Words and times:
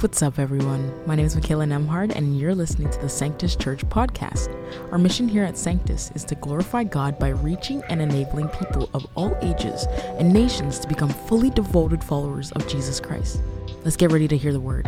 What's 0.00 0.20
up, 0.20 0.38
everyone? 0.38 0.92
My 1.06 1.14
name 1.14 1.24
is 1.24 1.34
Michaela 1.34 1.64
Nemhard, 1.64 2.14
and 2.14 2.38
you're 2.38 2.54
listening 2.54 2.90
to 2.90 2.98
the 3.00 3.08
Sanctus 3.08 3.56
Church 3.56 3.82
podcast. 3.88 4.52
Our 4.92 4.98
mission 4.98 5.26
here 5.26 5.42
at 5.42 5.56
Sanctus 5.56 6.12
is 6.14 6.22
to 6.26 6.34
glorify 6.34 6.84
God 6.84 7.18
by 7.18 7.30
reaching 7.30 7.82
and 7.84 8.02
enabling 8.02 8.48
people 8.50 8.90
of 8.92 9.06
all 9.14 9.34
ages 9.40 9.86
and 10.18 10.30
nations 10.30 10.78
to 10.80 10.86
become 10.86 11.08
fully 11.08 11.48
devoted 11.48 12.04
followers 12.04 12.52
of 12.52 12.68
Jesus 12.68 13.00
Christ. 13.00 13.40
Let's 13.84 13.96
get 13.96 14.12
ready 14.12 14.28
to 14.28 14.36
hear 14.36 14.52
the 14.52 14.60
word. 14.60 14.86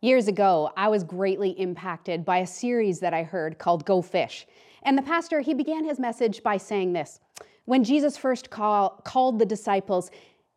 Years 0.00 0.28
ago, 0.28 0.70
I 0.76 0.86
was 0.86 1.02
greatly 1.02 1.50
impacted 1.50 2.24
by 2.24 2.38
a 2.38 2.46
series 2.46 3.00
that 3.00 3.12
I 3.12 3.24
heard 3.24 3.58
called 3.58 3.84
Go 3.84 4.00
Fish. 4.00 4.46
And 4.84 4.96
the 4.96 5.02
pastor, 5.02 5.40
he 5.40 5.52
began 5.52 5.84
his 5.84 5.98
message 5.98 6.44
by 6.44 6.58
saying 6.58 6.92
this 6.92 7.18
when 7.64 7.84
Jesus 7.84 8.16
first 8.16 8.50
call, 8.50 9.00
called 9.04 9.38
the 9.38 9.46
disciples, 9.46 10.10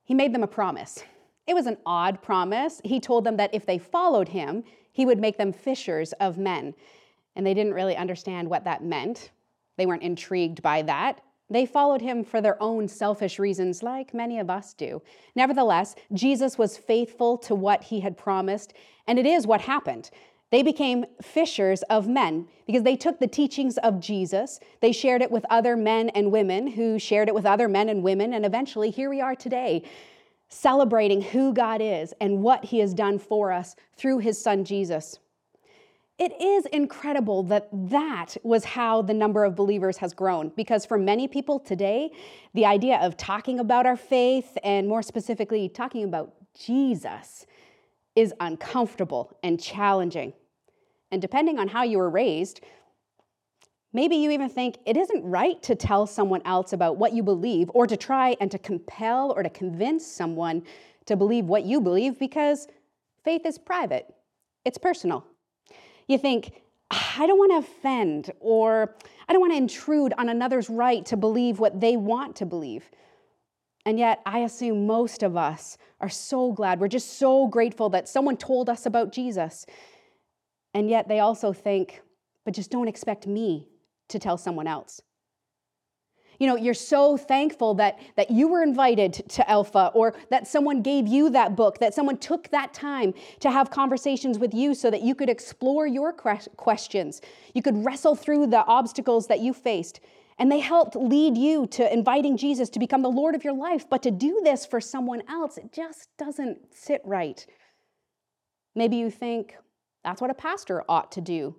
he 0.03 0.13
made 0.13 0.33
them 0.33 0.43
a 0.43 0.47
promise. 0.47 1.03
It 1.47 1.53
was 1.53 1.65
an 1.65 1.77
odd 1.85 2.21
promise. 2.21 2.81
He 2.83 2.99
told 2.99 3.23
them 3.23 3.37
that 3.37 3.53
if 3.53 3.65
they 3.65 3.77
followed 3.77 4.29
him, 4.29 4.63
he 4.91 5.05
would 5.05 5.19
make 5.19 5.37
them 5.37 5.51
fishers 5.51 6.13
of 6.13 6.37
men. 6.37 6.73
And 7.35 7.45
they 7.45 7.53
didn't 7.53 7.73
really 7.73 7.95
understand 7.95 8.49
what 8.49 8.63
that 8.63 8.83
meant. 8.83 9.31
They 9.77 9.85
weren't 9.85 10.03
intrigued 10.03 10.61
by 10.61 10.83
that. 10.83 11.21
They 11.49 11.65
followed 11.65 12.01
him 12.01 12.23
for 12.23 12.41
their 12.41 12.61
own 12.61 12.87
selfish 12.87 13.37
reasons, 13.37 13.83
like 13.83 14.13
many 14.13 14.39
of 14.39 14.49
us 14.49 14.73
do. 14.73 15.01
Nevertheless, 15.35 15.95
Jesus 16.13 16.57
was 16.57 16.77
faithful 16.77 17.37
to 17.39 17.53
what 17.53 17.83
he 17.83 17.99
had 17.99 18.17
promised, 18.17 18.73
and 19.07 19.19
it 19.19 19.25
is 19.25 19.45
what 19.45 19.61
happened. 19.61 20.09
They 20.53 20.61
became 20.61 21.05
fishers 21.19 21.81
of 21.89 22.07
men 22.07 22.47
because 22.67 22.83
they 22.83 22.95
took 22.95 23.19
the 23.19 23.25
teachings 23.25 23.79
of 23.79 23.99
Jesus, 23.99 24.59
they 24.81 24.91
shared 24.91 25.23
it 25.23 25.31
with 25.31 25.47
other 25.49 25.75
men 25.75 26.09
and 26.09 26.31
women 26.31 26.67
who 26.67 26.99
shared 26.99 27.27
it 27.27 27.33
with 27.33 27.47
other 27.47 27.67
men 27.67 27.89
and 27.89 28.03
women, 28.03 28.33
and 28.33 28.45
eventually 28.45 28.91
here 28.91 29.09
we 29.09 29.19
are 29.19 29.35
today, 29.35 29.83
celebrating 30.49 31.23
who 31.23 31.55
God 31.55 31.81
is 31.81 32.13
and 32.21 32.43
what 32.43 32.65
he 32.65 32.77
has 32.77 32.93
done 32.93 33.17
for 33.17 33.51
us 33.51 33.75
through 33.97 34.19
his 34.19 34.39
son 34.39 34.63
Jesus. 34.63 35.17
It 36.19 36.39
is 36.39 36.67
incredible 36.67 37.41
that 37.45 37.67
that 37.71 38.37
was 38.43 38.63
how 38.63 39.01
the 39.01 39.15
number 39.15 39.45
of 39.45 39.55
believers 39.55 39.97
has 39.97 40.13
grown 40.13 40.49
because 40.49 40.85
for 40.85 40.99
many 40.99 41.27
people 41.27 41.59
today, 41.59 42.11
the 42.53 42.67
idea 42.67 42.99
of 42.99 43.17
talking 43.17 43.59
about 43.59 43.87
our 43.87 43.97
faith 43.97 44.55
and 44.63 44.87
more 44.87 45.01
specifically 45.01 45.67
talking 45.67 46.03
about 46.03 46.31
Jesus 46.53 47.47
is 48.15 48.35
uncomfortable 48.39 49.35
and 49.41 49.59
challenging. 49.59 50.33
And 51.13 51.21
depending 51.21 51.59
on 51.59 51.67
how 51.67 51.83
you 51.83 51.99
were 51.99 52.09
raised, 52.09 52.61
maybe 53.93 54.15
you 54.15 54.31
even 54.31 54.49
think 54.49 54.79
it 54.83 54.97
isn't 54.97 55.23
right 55.23 55.61
to 55.61 55.75
tell 55.75 56.07
someone 56.07 56.41
else 56.43 56.73
about 56.73 56.97
what 56.97 57.13
you 57.13 57.21
believe 57.21 57.69
or 57.75 57.85
to 57.85 57.95
try 57.95 58.35
and 58.41 58.49
to 58.49 58.57
compel 58.57 59.31
or 59.37 59.43
to 59.43 59.49
convince 59.51 60.07
someone 60.07 60.63
to 61.05 61.15
believe 61.15 61.45
what 61.45 61.65
you 61.65 61.79
believe 61.79 62.17
because 62.17 62.67
faith 63.23 63.45
is 63.45 63.59
private, 63.59 64.11
it's 64.65 64.79
personal. 64.79 65.23
You 66.07 66.17
think, 66.17 66.63
ah, 66.89 67.21
I 67.21 67.27
don't 67.27 67.37
want 67.37 67.51
to 67.51 67.69
offend 67.69 68.31
or 68.39 68.95
I 69.29 69.33
don't 69.33 69.41
want 69.41 69.53
to 69.53 69.57
intrude 69.57 70.15
on 70.17 70.29
another's 70.29 70.67
right 70.67 71.05
to 71.05 71.15
believe 71.15 71.59
what 71.59 71.79
they 71.79 71.95
want 71.95 72.37
to 72.37 72.47
believe. 72.47 72.89
And 73.85 73.99
yet, 73.99 74.19
I 74.25 74.39
assume 74.39 74.87
most 74.87 75.21
of 75.21 75.37
us 75.37 75.77
are 76.01 76.09
so 76.09 76.53
glad. 76.53 76.79
We're 76.79 76.87
just 76.87 77.19
so 77.19 77.47
grateful 77.47 77.89
that 77.89 78.09
someone 78.09 78.37
told 78.37 78.67
us 78.67 78.87
about 78.87 79.11
Jesus. 79.11 79.67
And 80.73 80.89
yet 80.89 81.07
they 81.07 81.19
also 81.19 81.53
think, 81.53 82.01
but 82.45 82.53
just 82.53 82.71
don't 82.71 82.87
expect 82.87 83.27
me 83.27 83.67
to 84.09 84.19
tell 84.19 84.37
someone 84.37 84.67
else. 84.67 85.01
You 86.39 86.47
know, 86.47 86.55
you're 86.55 86.73
so 86.73 87.15
thankful 87.15 87.75
that, 87.75 87.99
that 88.15 88.31
you 88.31 88.47
were 88.47 88.63
invited 88.63 89.13
to 89.29 89.49
Alpha 89.49 89.91
or 89.93 90.15
that 90.29 90.47
someone 90.47 90.81
gave 90.81 91.07
you 91.07 91.29
that 91.29 91.55
book, 91.55 91.79
that 91.79 91.93
someone 91.93 92.17
took 92.17 92.49
that 92.49 92.73
time 92.73 93.13
to 93.39 93.51
have 93.51 93.69
conversations 93.69 94.39
with 94.39 94.53
you 94.53 94.73
so 94.73 94.89
that 94.89 95.03
you 95.03 95.15
could 95.15 95.29
explore 95.29 95.85
your 95.85 96.11
questions. 96.11 97.21
You 97.53 97.61
could 97.61 97.85
wrestle 97.85 98.15
through 98.15 98.47
the 98.47 98.65
obstacles 98.65 99.27
that 99.27 99.39
you 99.39 99.53
faced. 99.53 99.99
And 100.39 100.51
they 100.51 100.59
helped 100.59 100.95
lead 100.95 101.37
you 101.37 101.67
to 101.67 101.93
inviting 101.93 102.35
Jesus 102.37 102.69
to 102.71 102.79
become 102.79 103.03
the 103.03 103.09
Lord 103.09 103.35
of 103.35 103.43
your 103.43 103.53
life. 103.53 103.87
But 103.87 104.01
to 104.03 104.11
do 104.11 104.41
this 104.43 104.65
for 104.65 104.81
someone 104.81 105.21
else, 105.29 105.57
it 105.57 105.71
just 105.71 106.09
doesn't 106.17 106.73
sit 106.73 107.01
right. 107.05 107.45
Maybe 108.75 108.95
you 108.95 109.11
think, 109.11 109.55
that's 110.03 110.21
what 110.21 110.31
a 110.31 110.35
pastor 110.35 110.83
ought 110.89 111.11
to 111.13 111.21
do. 111.21 111.55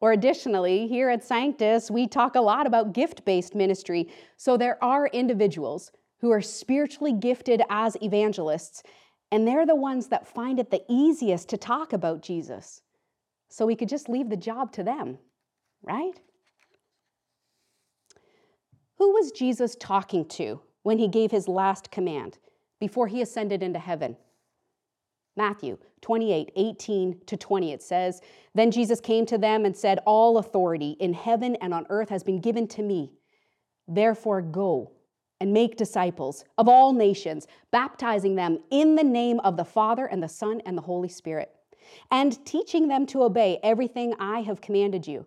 Or 0.00 0.12
additionally, 0.12 0.86
here 0.86 1.10
at 1.10 1.24
Sanctus, 1.24 1.90
we 1.90 2.06
talk 2.06 2.34
a 2.34 2.40
lot 2.40 2.66
about 2.66 2.94
gift 2.94 3.24
based 3.24 3.54
ministry. 3.54 4.08
So 4.36 4.56
there 4.56 4.82
are 4.82 5.08
individuals 5.08 5.92
who 6.20 6.30
are 6.30 6.40
spiritually 6.40 7.12
gifted 7.12 7.62
as 7.68 7.96
evangelists, 8.02 8.82
and 9.30 9.46
they're 9.46 9.66
the 9.66 9.74
ones 9.74 10.08
that 10.08 10.26
find 10.26 10.58
it 10.58 10.70
the 10.70 10.82
easiest 10.88 11.48
to 11.50 11.56
talk 11.56 11.92
about 11.92 12.22
Jesus. 12.22 12.82
So 13.48 13.66
we 13.66 13.76
could 13.76 13.88
just 13.88 14.08
leave 14.08 14.30
the 14.30 14.36
job 14.36 14.72
to 14.72 14.82
them, 14.82 15.18
right? 15.82 16.18
Who 18.96 19.12
was 19.12 19.32
Jesus 19.32 19.76
talking 19.80 20.26
to 20.28 20.60
when 20.82 20.98
he 20.98 21.08
gave 21.08 21.30
his 21.30 21.48
last 21.48 21.90
command 21.90 22.38
before 22.80 23.06
he 23.06 23.22
ascended 23.22 23.62
into 23.62 23.78
heaven? 23.78 24.16
Matthew 25.36 25.78
28, 26.00 26.50
18 26.56 27.20
to 27.26 27.36
20, 27.36 27.72
it 27.72 27.82
says, 27.82 28.20
Then 28.54 28.70
Jesus 28.70 29.00
came 29.00 29.26
to 29.26 29.38
them 29.38 29.64
and 29.64 29.76
said, 29.76 30.00
All 30.06 30.38
authority 30.38 30.96
in 31.00 31.12
heaven 31.12 31.56
and 31.56 31.72
on 31.72 31.86
earth 31.88 32.08
has 32.08 32.22
been 32.22 32.40
given 32.40 32.66
to 32.68 32.82
me. 32.82 33.12
Therefore, 33.86 34.42
go 34.42 34.92
and 35.40 35.52
make 35.52 35.76
disciples 35.76 36.44
of 36.58 36.68
all 36.68 36.92
nations, 36.92 37.46
baptizing 37.70 38.34
them 38.34 38.58
in 38.70 38.94
the 38.94 39.04
name 39.04 39.40
of 39.40 39.56
the 39.56 39.64
Father 39.64 40.06
and 40.06 40.22
the 40.22 40.28
Son 40.28 40.60
and 40.66 40.76
the 40.76 40.82
Holy 40.82 41.08
Spirit, 41.08 41.50
and 42.10 42.44
teaching 42.44 42.88
them 42.88 43.06
to 43.06 43.22
obey 43.22 43.58
everything 43.62 44.14
I 44.18 44.40
have 44.40 44.60
commanded 44.60 45.06
you. 45.06 45.26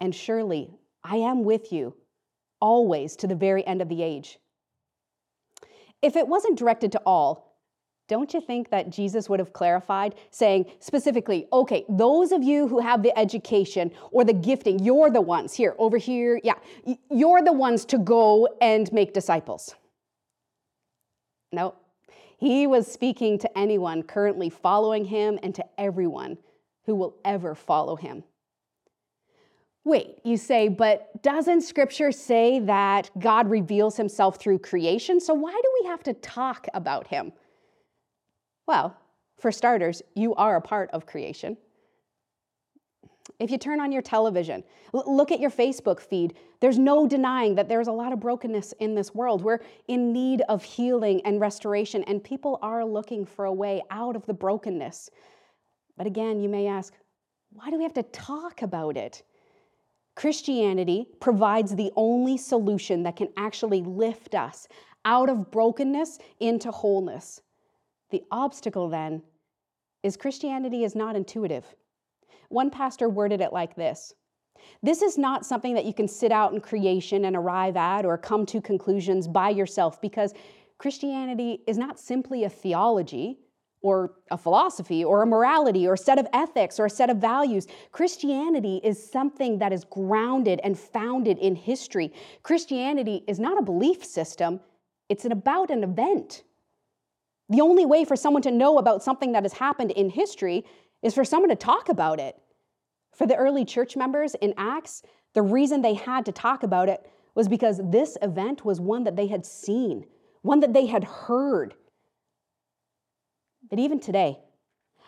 And 0.00 0.14
surely 0.14 0.70
I 1.04 1.16
am 1.16 1.44
with 1.44 1.72
you 1.72 1.94
always 2.60 3.16
to 3.16 3.26
the 3.26 3.34
very 3.34 3.66
end 3.66 3.80
of 3.80 3.88
the 3.88 4.02
age. 4.02 4.38
If 6.02 6.16
it 6.16 6.28
wasn't 6.28 6.58
directed 6.58 6.92
to 6.92 7.02
all, 7.06 7.47
don't 8.08 8.32
you 8.32 8.40
think 8.40 8.70
that 8.70 8.90
Jesus 8.90 9.28
would 9.28 9.38
have 9.38 9.52
clarified, 9.52 10.14
saying 10.30 10.64
specifically, 10.80 11.46
okay, 11.52 11.84
those 11.90 12.32
of 12.32 12.42
you 12.42 12.66
who 12.66 12.80
have 12.80 13.02
the 13.02 13.16
education 13.18 13.92
or 14.10 14.24
the 14.24 14.32
gifting, 14.32 14.78
you're 14.78 15.10
the 15.10 15.20
ones 15.20 15.52
here, 15.54 15.74
over 15.78 15.98
here, 15.98 16.40
yeah, 16.42 16.54
you're 17.10 17.42
the 17.42 17.52
ones 17.52 17.84
to 17.84 17.98
go 17.98 18.48
and 18.62 18.90
make 18.92 19.12
disciples? 19.12 19.74
No, 21.52 21.74
he 22.38 22.66
was 22.66 22.90
speaking 22.90 23.38
to 23.38 23.58
anyone 23.58 24.02
currently 24.02 24.48
following 24.48 25.04
him 25.04 25.38
and 25.42 25.54
to 25.54 25.64
everyone 25.76 26.38
who 26.86 26.94
will 26.94 27.16
ever 27.24 27.54
follow 27.54 27.96
him. 27.96 28.24
Wait, 29.84 30.18
you 30.24 30.36
say, 30.36 30.68
but 30.68 31.22
doesn't 31.22 31.62
scripture 31.62 32.12
say 32.12 32.58
that 32.60 33.10
God 33.18 33.50
reveals 33.50 33.96
himself 33.96 34.36
through 34.36 34.58
creation? 34.60 35.20
So 35.20 35.34
why 35.34 35.52
do 35.52 35.72
we 35.82 35.88
have 35.88 36.02
to 36.04 36.14
talk 36.14 36.66
about 36.74 37.06
him? 37.06 37.32
Well, 38.68 38.94
for 39.38 39.50
starters, 39.50 40.02
you 40.14 40.34
are 40.34 40.56
a 40.56 40.60
part 40.60 40.90
of 40.92 41.06
creation. 41.06 41.56
If 43.40 43.50
you 43.50 43.56
turn 43.56 43.80
on 43.80 43.92
your 43.92 44.02
television, 44.02 44.62
look 44.92 45.32
at 45.32 45.40
your 45.40 45.50
Facebook 45.50 46.00
feed, 46.00 46.34
there's 46.60 46.78
no 46.78 47.06
denying 47.06 47.54
that 47.54 47.70
there's 47.70 47.88
a 47.88 47.92
lot 47.92 48.12
of 48.12 48.20
brokenness 48.20 48.74
in 48.78 48.94
this 48.94 49.14
world. 49.14 49.42
We're 49.42 49.60
in 49.86 50.12
need 50.12 50.42
of 50.50 50.62
healing 50.62 51.22
and 51.24 51.40
restoration, 51.40 52.04
and 52.04 52.22
people 52.22 52.58
are 52.60 52.84
looking 52.84 53.24
for 53.24 53.46
a 53.46 53.52
way 53.52 53.82
out 53.90 54.16
of 54.16 54.26
the 54.26 54.34
brokenness. 54.34 55.08
But 55.96 56.06
again, 56.06 56.38
you 56.38 56.50
may 56.50 56.66
ask, 56.66 56.92
why 57.52 57.70
do 57.70 57.78
we 57.78 57.84
have 57.84 57.94
to 57.94 58.02
talk 58.02 58.60
about 58.60 58.98
it? 58.98 59.22
Christianity 60.14 61.06
provides 61.20 61.74
the 61.74 61.90
only 61.96 62.36
solution 62.36 63.02
that 63.04 63.16
can 63.16 63.28
actually 63.38 63.80
lift 63.80 64.34
us 64.34 64.68
out 65.06 65.30
of 65.30 65.50
brokenness 65.50 66.18
into 66.40 66.70
wholeness. 66.70 67.40
The 68.10 68.22
obstacle 68.30 68.88
then 68.88 69.22
is 70.02 70.16
Christianity 70.16 70.84
is 70.84 70.94
not 70.94 71.16
intuitive. 71.16 71.64
One 72.48 72.70
pastor 72.70 73.08
worded 73.08 73.40
it 73.40 73.52
like 73.52 73.76
this 73.76 74.14
This 74.82 75.02
is 75.02 75.18
not 75.18 75.44
something 75.44 75.74
that 75.74 75.84
you 75.84 75.92
can 75.92 76.08
sit 76.08 76.32
out 76.32 76.52
in 76.52 76.60
creation 76.60 77.24
and 77.24 77.36
arrive 77.36 77.76
at 77.76 78.06
or 78.06 78.16
come 78.16 78.46
to 78.46 78.60
conclusions 78.60 79.28
by 79.28 79.50
yourself 79.50 80.00
because 80.00 80.32
Christianity 80.78 81.62
is 81.66 81.76
not 81.76 81.98
simply 81.98 82.44
a 82.44 82.50
theology 82.50 83.38
or 83.80 84.14
a 84.30 84.38
philosophy 84.38 85.04
or 85.04 85.22
a 85.22 85.26
morality 85.26 85.86
or 85.86 85.94
a 85.94 85.98
set 85.98 86.18
of 86.18 86.26
ethics 86.32 86.80
or 86.80 86.86
a 86.86 86.90
set 86.90 87.10
of 87.10 87.18
values. 87.18 87.66
Christianity 87.92 88.80
is 88.82 89.10
something 89.10 89.58
that 89.58 89.72
is 89.72 89.84
grounded 89.84 90.60
and 90.64 90.78
founded 90.78 91.38
in 91.38 91.54
history. 91.54 92.12
Christianity 92.42 93.24
is 93.28 93.38
not 93.38 93.58
a 93.58 93.62
belief 93.62 94.04
system, 94.04 94.60
it's 95.08 95.24
an 95.24 95.32
about 95.32 95.70
an 95.70 95.84
event. 95.84 96.42
The 97.48 97.60
only 97.60 97.86
way 97.86 98.04
for 98.04 98.16
someone 98.16 98.42
to 98.42 98.50
know 98.50 98.78
about 98.78 99.02
something 99.02 99.32
that 99.32 99.44
has 99.44 99.54
happened 99.54 99.90
in 99.92 100.10
history 100.10 100.64
is 101.02 101.14
for 101.14 101.24
someone 101.24 101.50
to 101.50 101.56
talk 101.56 101.88
about 101.88 102.20
it. 102.20 102.36
For 103.14 103.26
the 103.26 103.36
early 103.36 103.64
church 103.64 103.96
members 103.96 104.34
in 104.34 104.54
Acts, 104.56 105.02
the 105.34 105.42
reason 105.42 105.80
they 105.80 105.94
had 105.94 106.26
to 106.26 106.32
talk 106.32 106.62
about 106.62 106.88
it 106.88 107.10
was 107.34 107.48
because 107.48 107.80
this 107.82 108.18
event 108.20 108.64
was 108.64 108.80
one 108.80 109.04
that 109.04 109.16
they 109.16 109.28
had 109.28 109.46
seen, 109.46 110.04
one 110.42 110.60
that 110.60 110.72
they 110.72 110.86
had 110.86 111.04
heard. 111.04 111.74
But 113.70 113.78
even 113.78 114.00
today, 114.00 114.38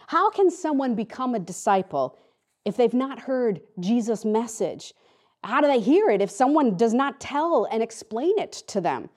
how 0.07 0.31
can 0.31 0.51
someone 0.51 0.95
become 0.95 1.35
a 1.35 1.39
disciple 1.39 2.19
if 2.65 2.77
they've 2.77 2.95
not 2.95 3.21
heard 3.21 3.61
Jesus' 3.79 4.25
message? 4.25 4.95
How 5.43 5.61
do 5.61 5.67
they 5.67 5.81
hear 5.81 6.11
it 6.11 6.21
if 6.21 6.31
someone 6.31 6.77
does 6.77 6.93
not 6.93 7.21
tell 7.21 7.67
and 7.71 7.83
explain 7.83 8.39
it 8.39 8.53
to 8.69 8.81
them? 8.81 9.09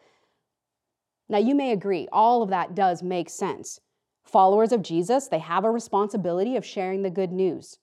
Now, 1.33 1.39
you 1.39 1.55
may 1.55 1.71
agree, 1.71 2.07
all 2.11 2.43
of 2.43 2.49
that 2.51 2.75
does 2.75 3.01
make 3.01 3.27
sense. 3.27 3.79
Followers 4.23 4.71
of 4.71 4.83
Jesus, 4.83 5.27
they 5.27 5.39
have 5.39 5.65
a 5.65 5.71
responsibility 5.71 6.57
of 6.57 6.63
sharing 6.63 7.01
the 7.01 7.09
good 7.09 7.31
news. 7.31 7.79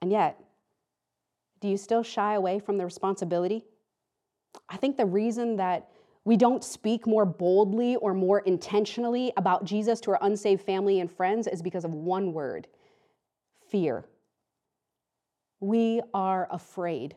And 0.00 0.10
yet, 0.10 0.40
do 1.60 1.68
you 1.68 1.76
still 1.76 2.02
shy 2.02 2.36
away 2.36 2.58
from 2.58 2.78
the 2.78 2.86
responsibility? 2.86 3.66
I 4.66 4.78
think 4.78 4.96
the 4.96 5.04
reason 5.04 5.56
that 5.56 5.90
we 6.24 6.38
don't 6.38 6.64
speak 6.64 7.06
more 7.06 7.26
boldly 7.26 7.96
or 7.96 8.14
more 8.14 8.38
intentionally 8.40 9.30
about 9.36 9.64
Jesus 9.64 10.00
to 10.00 10.12
our 10.12 10.18
unsaved 10.22 10.62
family 10.62 11.00
and 11.00 11.12
friends 11.12 11.48
is 11.48 11.60
because 11.60 11.84
of 11.84 11.92
one 11.92 12.32
word 12.32 12.66
fear. 13.68 14.06
We 15.60 16.00
are 16.14 16.48
afraid. 16.50 17.14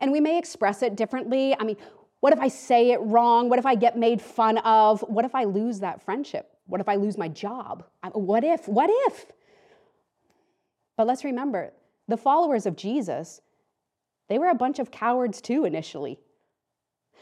And 0.00 0.12
we 0.12 0.20
may 0.20 0.36
express 0.36 0.82
it 0.82 0.96
differently. 0.96 1.56
I 1.58 1.64
mean, 1.64 1.78
what 2.20 2.32
if 2.32 2.38
I 2.38 2.48
say 2.48 2.90
it 2.90 3.00
wrong? 3.00 3.48
What 3.48 3.58
if 3.58 3.66
I 3.66 3.74
get 3.74 3.96
made 3.96 4.20
fun 4.20 4.58
of? 4.58 5.00
What 5.02 5.24
if 5.24 5.34
I 5.34 5.44
lose 5.44 5.80
that 5.80 6.02
friendship? 6.02 6.54
What 6.66 6.80
if 6.80 6.88
I 6.88 6.96
lose 6.96 7.18
my 7.18 7.28
job? 7.28 7.84
What 8.12 8.44
if? 8.44 8.68
What 8.68 8.90
if? 9.08 9.26
But 10.96 11.06
let's 11.06 11.24
remember 11.24 11.72
the 12.08 12.16
followers 12.16 12.66
of 12.66 12.76
Jesus, 12.76 13.40
they 14.28 14.38
were 14.38 14.48
a 14.48 14.54
bunch 14.54 14.78
of 14.78 14.90
cowards 14.90 15.40
too 15.40 15.64
initially. 15.64 16.18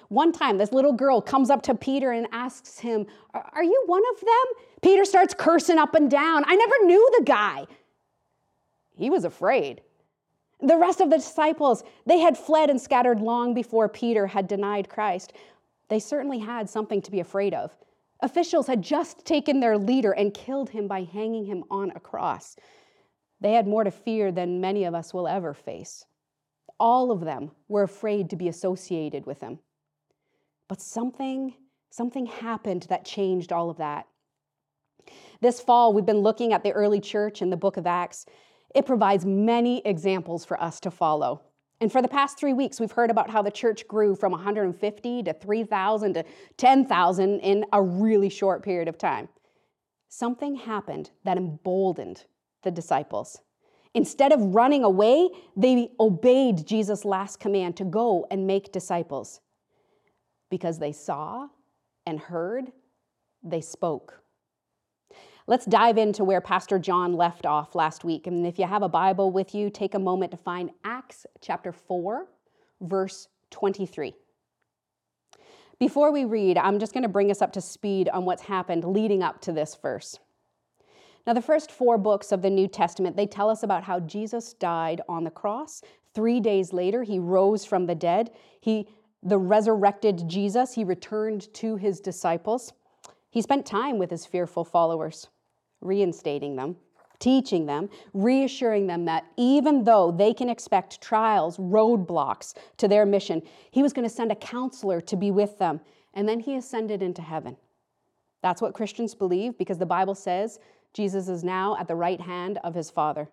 One 0.08 0.32
time, 0.32 0.56
this 0.56 0.72
little 0.72 0.94
girl 0.94 1.20
comes 1.20 1.50
up 1.50 1.62
to 1.62 1.74
Peter 1.74 2.10
and 2.10 2.26
asks 2.32 2.78
him, 2.78 3.06
Are 3.34 3.62
you 3.62 3.84
one 3.86 4.02
of 4.14 4.20
them? 4.20 4.64
Peter 4.82 5.04
starts 5.04 5.34
cursing 5.34 5.78
up 5.78 5.94
and 5.94 6.10
down. 6.10 6.44
I 6.46 6.56
never 6.56 6.86
knew 6.86 7.10
the 7.18 7.24
guy. 7.24 7.66
He 8.96 9.10
was 9.10 9.24
afraid. 9.24 9.82
The 10.60 10.76
rest 10.76 11.00
of 11.00 11.10
the 11.10 11.18
disciples, 11.18 11.84
they 12.04 12.18
had 12.18 12.36
fled 12.36 12.68
and 12.70 12.80
scattered 12.80 13.20
long 13.20 13.54
before 13.54 13.88
Peter 13.88 14.26
had 14.26 14.48
denied 14.48 14.88
Christ. 14.88 15.32
They 15.88 16.00
certainly 16.00 16.40
had 16.40 16.68
something 16.68 17.00
to 17.02 17.10
be 17.10 17.20
afraid 17.20 17.54
of. 17.54 17.76
Officials 18.20 18.66
had 18.66 18.82
just 18.82 19.24
taken 19.24 19.60
their 19.60 19.78
leader 19.78 20.12
and 20.12 20.34
killed 20.34 20.70
him 20.70 20.88
by 20.88 21.04
hanging 21.04 21.44
him 21.44 21.62
on 21.70 21.92
a 21.94 22.00
cross. 22.00 22.56
They 23.40 23.52
had 23.52 23.68
more 23.68 23.84
to 23.84 23.92
fear 23.92 24.32
than 24.32 24.60
many 24.60 24.84
of 24.84 24.94
us 24.94 25.14
will 25.14 25.28
ever 25.28 25.54
face. 25.54 26.04
All 26.80 27.12
of 27.12 27.20
them 27.20 27.52
were 27.68 27.84
afraid 27.84 28.30
to 28.30 28.36
be 28.36 28.48
associated 28.48 29.26
with 29.26 29.40
him. 29.40 29.60
But 30.66 30.80
something, 30.80 31.54
something 31.90 32.26
happened 32.26 32.86
that 32.88 33.04
changed 33.04 33.52
all 33.52 33.70
of 33.70 33.78
that. 33.78 34.06
This 35.40 35.60
fall, 35.60 35.92
we've 35.92 36.04
been 36.04 36.18
looking 36.18 36.52
at 36.52 36.64
the 36.64 36.72
early 36.72 37.00
church 37.00 37.40
in 37.40 37.50
the 37.50 37.56
book 37.56 37.76
of 37.76 37.86
Acts, 37.86 38.26
it 38.74 38.86
provides 38.86 39.24
many 39.24 39.82
examples 39.84 40.44
for 40.44 40.60
us 40.62 40.80
to 40.80 40.90
follow. 40.90 41.42
And 41.80 41.92
for 41.92 42.02
the 42.02 42.08
past 42.08 42.38
three 42.38 42.52
weeks, 42.52 42.80
we've 42.80 42.92
heard 42.92 43.10
about 43.10 43.30
how 43.30 43.40
the 43.40 43.50
church 43.50 43.86
grew 43.86 44.16
from 44.16 44.32
150 44.32 45.22
to 45.22 45.32
3,000 45.32 46.14
to 46.14 46.24
10,000 46.56 47.40
in 47.40 47.64
a 47.72 47.82
really 47.82 48.28
short 48.28 48.64
period 48.64 48.88
of 48.88 48.98
time. 48.98 49.28
Something 50.08 50.56
happened 50.56 51.10
that 51.24 51.36
emboldened 51.36 52.24
the 52.62 52.70
disciples. 52.70 53.40
Instead 53.94 54.32
of 54.32 54.54
running 54.54 54.84
away, 54.84 55.28
they 55.56 55.90
obeyed 56.00 56.66
Jesus' 56.66 57.04
last 57.04 57.40
command 57.40 57.76
to 57.76 57.84
go 57.84 58.26
and 58.30 58.46
make 58.46 58.72
disciples. 58.72 59.40
Because 60.50 60.78
they 60.78 60.92
saw 60.92 61.48
and 62.06 62.18
heard, 62.18 62.72
they 63.42 63.60
spoke. 63.60 64.22
Let's 65.48 65.64
dive 65.64 65.96
into 65.96 66.24
where 66.24 66.42
Pastor 66.42 66.78
John 66.78 67.14
left 67.14 67.46
off 67.46 67.74
last 67.74 68.04
week. 68.04 68.26
And 68.26 68.46
if 68.46 68.58
you 68.58 68.66
have 68.66 68.82
a 68.82 68.88
Bible 68.88 69.30
with 69.30 69.54
you, 69.54 69.70
take 69.70 69.94
a 69.94 69.98
moment 69.98 70.30
to 70.32 70.36
find 70.36 70.68
Acts 70.84 71.24
chapter 71.40 71.72
4, 71.72 72.26
verse 72.82 73.28
23. 73.50 74.12
Before 75.80 76.12
we 76.12 76.26
read, 76.26 76.58
I'm 76.58 76.78
just 76.78 76.92
going 76.92 77.02
to 77.02 77.08
bring 77.08 77.30
us 77.30 77.40
up 77.40 77.54
to 77.54 77.62
speed 77.62 78.10
on 78.10 78.26
what's 78.26 78.42
happened 78.42 78.84
leading 78.84 79.22
up 79.22 79.40
to 79.40 79.52
this 79.52 79.74
verse. 79.74 80.18
Now, 81.26 81.32
the 81.32 81.40
first 81.40 81.72
four 81.72 81.96
books 81.96 82.30
of 82.30 82.42
the 82.42 82.50
New 82.50 82.68
Testament, 82.68 83.16
they 83.16 83.26
tell 83.26 83.48
us 83.48 83.62
about 83.62 83.84
how 83.84 84.00
Jesus 84.00 84.52
died 84.52 85.00
on 85.08 85.24
the 85.24 85.30
cross. 85.30 85.80
Three 86.14 86.40
days 86.40 86.74
later, 86.74 87.04
he 87.04 87.18
rose 87.18 87.64
from 87.64 87.86
the 87.86 87.94
dead. 87.94 88.32
He, 88.60 88.86
the 89.22 89.38
resurrected 89.38 90.28
Jesus, 90.28 90.74
he 90.74 90.84
returned 90.84 91.50
to 91.54 91.76
his 91.76 92.00
disciples. 92.00 92.74
He 93.30 93.40
spent 93.40 93.64
time 93.64 93.96
with 93.96 94.10
his 94.10 94.26
fearful 94.26 94.64
followers 94.64 95.28
reinstating 95.80 96.56
them, 96.56 96.76
teaching 97.18 97.66
them, 97.66 97.88
reassuring 98.12 98.86
them 98.86 99.04
that 99.06 99.26
even 99.36 99.84
though 99.84 100.10
they 100.10 100.32
can 100.32 100.48
expect 100.48 101.00
trials, 101.00 101.56
roadblocks 101.58 102.54
to 102.76 102.88
their 102.88 103.04
mission, 103.04 103.42
he 103.70 103.82
was 103.82 103.92
going 103.92 104.08
to 104.08 104.14
send 104.14 104.30
a 104.30 104.36
counselor 104.36 105.00
to 105.00 105.16
be 105.16 105.30
with 105.30 105.58
them. 105.58 105.80
And 106.14 106.28
then 106.28 106.40
he 106.40 106.56
ascended 106.56 107.02
into 107.02 107.22
heaven. 107.22 107.56
That's 108.42 108.62
what 108.62 108.74
Christians 108.74 109.14
believe 109.14 109.58
because 109.58 109.78
the 109.78 109.86
Bible 109.86 110.14
says 110.14 110.58
Jesus 110.92 111.28
is 111.28 111.44
now 111.44 111.76
at 111.78 111.88
the 111.88 111.96
right 111.96 112.20
hand 112.20 112.58
of 112.64 112.74
his 112.74 112.90
Father. 112.90 113.28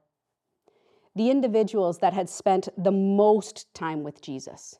The 1.16 1.30
individuals 1.30 2.00
that 2.00 2.14
had 2.14 2.30
spent 2.30 2.68
the 2.78 2.92
most 2.92 3.74
time 3.74 4.04
with 4.04 4.22
Jesus, 4.22 4.80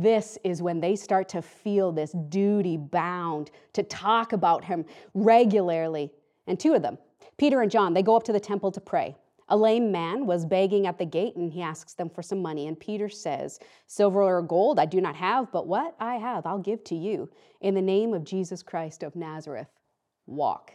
this 0.00 0.38
is 0.44 0.62
when 0.62 0.80
they 0.80 0.96
start 0.96 1.28
to 1.30 1.42
feel 1.42 1.92
this 1.92 2.12
duty 2.28 2.76
bound 2.76 3.50
to 3.72 3.82
talk 3.82 4.32
about 4.32 4.64
him 4.64 4.84
regularly. 5.14 6.10
And 6.46 6.58
two 6.58 6.74
of 6.74 6.82
them, 6.82 6.98
Peter 7.38 7.62
and 7.62 7.70
John, 7.70 7.94
they 7.94 8.02
go 8.02 8.16
up 8.16 8.24
to 8.24 8.32
the 8.32 8.40
temple 8.40 8.70
to 8.72 8.80
pray. 8.80 9.16
A 9.48 9.56
lame 9.56 9.92
man 9.92 10.26
was 10.26 10.46
begging 10.46 10.86
at 10.86 10.98
the 10.98 11.04
gate 11.04 11.36
and 11.36 11.52
he 11.52 11.60
asks 11.60 11.92
them 11.94 12.08
for 12.08 12.22
some 12.22 12.40
money. 12.40 12.66
And 12.66 12.78
Peter 12.78 13.08
says, 13.08 13.58
Silver 13.86 14.22
or 14.22 14.42
gold 14.42 14.78
I 14.78 14.86
do 14.86 15.00
not 15.00 15.16
have, 15.16 15.52
but 15.52 15.66
what 15.66 15.94
I 16.00 16.16
have 16.16 16.46
I'll 16.46 16.58
give 16.58 16.82
to 16.84 16.94
you. 16.94 17.28
In 17.60 17.74
the 17.74 17.82
name 17.82 18.14
of 18.14 18.24
Jesus 18.24 18.62
Christ 18.62 19.02
of 19.02 19.14
Nazareth, 19.14 19.68
walk. 20.26 20.72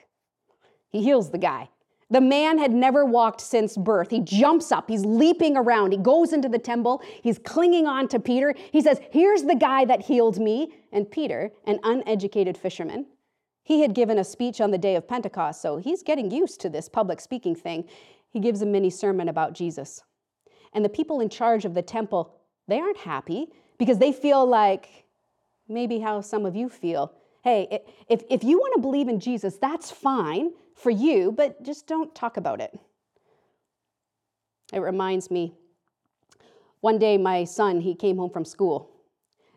He 0.90 1.04
heals 1.04 1.32
the 1.32 1.38
guy. 1.38 1.70
The 2.12 2.22
man 2.22 2.58
had 2.58 2.72
never 2.72 3.06
walked 3.06 3.40
since 3.40 3.78
birth. 3.78 4.10
He 4.10 4.20
jumps 4.20 4.72
up, 4.72 4.90
he's 4.90 5.06
leaping 5.06 5.56
around, 5.56 5.92
he 5.92 5.98
goes 5.98 6.34
into 6.34 6.50
the 6.50 6.58
temple, 6.58 7.04
he's 7.22 7.38
clinging 7.38 7.86
on 7.86 8.08
to 8.08 8.20
Peter. 8.20 8.56
He 8.72 8.82
says, 8.82 9.00
Here's 9.12 9.44
the 9.44 9.56
guy 9.56 9.86
that 9.86 10.02
healed 10.02 10.40
me. 10.40 10.74
And 10.92 11.10
Peter, 11.10 11.52
an 11.66 11.80
uneducated 11.84 12.58
fisherman, 12.58 13.06
he 13.62 13.82
had 13.82 13.94
given 13.94 14.18
a 14.18 14.24
speech 14.24 14.60
on 14.60 14.72
the 14.72 14.78
day 14.80 14.96
of 14.96 15.08
Pentecost, 15.08 15.62
so 15.62 15.78
he's 15.78 16.02
getting 16.02 16.32
used 16.32 16.60
to 16.62 16.70
this 16.70 16.90
public 16.90 17.22
speaking 17.22 17.54
thing. 17.54 17.88
He 18.32 18.40
gives 18.40 18.64
a 18.64 18.66
mini 18.66 18.90
sermon 18.90 19.30
about 19.30 19.54
Jesus. 19.54 20.02
And 20.74 20.84
the 20.84 20.90
people 20.90 21.20
in 21.20 21.30
charge 21.30 21.66
of 21.66 21.76
the 21.76 21.82
temple, 21.84 22.34
they 22.68 22.80
aren't 22.80 22.98
happy 22.98 23.48
because 23.78 24.00
they 24.00 24.12
feel 24.12 24.46
like 24.46 25.06
maybe 25.68 26.00
how 26.00 26.22
some 26.22 26.48
of 26.48 26.56
you 26.56 26.70
feel. 26.70 27.14
Hey, 27.44 27.82
if, 28.10 28.24
if 28.30 28.44
you 28.44 28.58
want 28.58 28.74
to 28.76 28.82
believe 28.82 29.08
in 29.08 29.20
Jesus, 29.20 29.58
that's 29.58 29.92
fine 29.92 30.52
for 30.80 30.90
you, 30.90 31.32
but 31.32 31.62
just 31.64 31.88
don't 31.88 32.16
talk 32.16 32.38
about 32.38 32.62
it. 32.62 32.78
It 34.72 34.80
reminds 34.80 35.30
me 35.30 35.54
one 36.82 36.98
day 36.98 37.18
my 37.18 37.44
son, 37.44 37.82
he 37.82 37.94
came 37.94 38.18
home 38.18 38.30
from 38.30 38.46
school, 38.46 38.90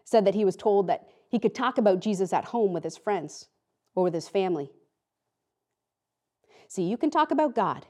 said 0.04 0.24
that 0.24 0.34
he 0.34 0.44
was 0.44 0.56
told 0.56 0.88
that 0.88 1.08
he 1.28 1.38
could 1.38 1.54
talk 1.54 1.78
about 1.78 2.00
Jesus 2.00 2.32
at 2.32 2.46
home 2.46 2.72
with 2.72 2.82
his 2.82 2.96
friends 2.96 3.46
or 3.94 4.02
with 4.02 4.14
his 4.14 4.28
family. 4.28 4.70
See, 6.66 6.82
you 6.82 6.96
can 6.96 7.10
talk 7.10 7.30
about 7.30 7.54
God, 7.54 7.86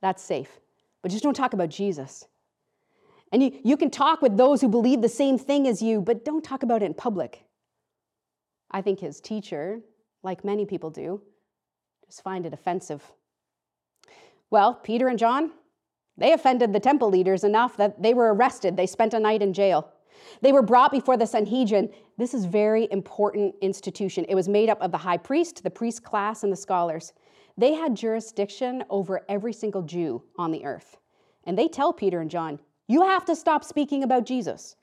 that's 0.00 0.22
safe, 0.22 0.60
but 1.02 1.10
just 1.10 1.24
don't 1.24 1.34
talk 1.34 1.54
about 1.54 1.70
Jesus. 1.70 2.26
And 3.32 3.42
you, 3.42 3.58
you 3.64 3.76
can 3.76 3.90
talk 3.90 4.22
with 4.22 4.36
those 4.36 4.60
who 4.60 4.68
believe 4.68 5.00
the 5.00 5.08
same 5.08 5.38
thing 5.38 5.66
as 5.66 5.82
you, 5.82 6.00
but 6.00 6.24
don't 6.24 6.44
talk 6.44 6.62
about 6.62 6.82
it 6.82 6.86
in 6.86 6.94
public. 6.94 7.44
I 8.70 8.82
think 8.82 9.00
his 9.00 9.20
teacher, 9.20 9.80
like 10.22 10.44
many 10.44 10.66
people 10.66 10.90
do, 10.90 11.22
just 12.06 12.22
find 12.22 12.46
it 12.46 12.52
offensive. 12.52 13.02
Well, 14.50 14.74
Peter 14.74 15.08
and 15.08 15.18
John, 15.18 15.52
they 16.16 16.32
offended 16.32 16.72
the 16.72 16.80
temple 16.80 17.08
leaders 17.08 17.44
enough 17.44 17.76
that 17.78 18.02
they 18.02 18.14
were 18.14 18.34
arrested. 18.34 18.76
They 18.76 18.86
spent 18.86 19.14
a 19.14 19.20
night 19.20 19.42
in 19.42 19.52
jail. 19.52 19.88
They 20.40 20.52
were 20.52 20.62
brought 20.62 20.92
before 20.92 21.16
the 21.16 21.26
Sanhedrin. 21.26 21.90
This 22.18 22.34
is 22.34 22.44
very 22.44 22.86
important 22.90 23.54
institution. 23.60 24.26
It 24.28 24.34
was 24.34 24.48
made 24.48 24.68
up 24.68 24.80
of 24.80 24.92
the 24.92 24.98
high 24.98 25.16
priest, 25.16 25.62
the 25.64 25.70
priest 25.70 26.04
class, 26.04 26.42
and 26.42 26.52
the 26.52 26.56
scholars. 26.56 27.12
They 27.56 27.74
had 27.74 27.94
jurisdiction 27.94 28.84
over 28.90 29.22
every 29.28 29.52
single 29.52 29.82
Jew 29.82 30.22
on 30.38 30.52
the 30.52 30.64
earth. 30.64 30.98
And 31.44 31.58
they 31.58 31.68
tell 31.68 31.92
Peter 31.92 32.20
and 32.20 32.30
John, 32.30 32.60
you 32.88 33.02
have 33.02 33.24
to 33.26 33.36
stop 33.36 33.64
speaking 33.64 34.04
about 34.04 34.26
Jesus. 34.26 34.76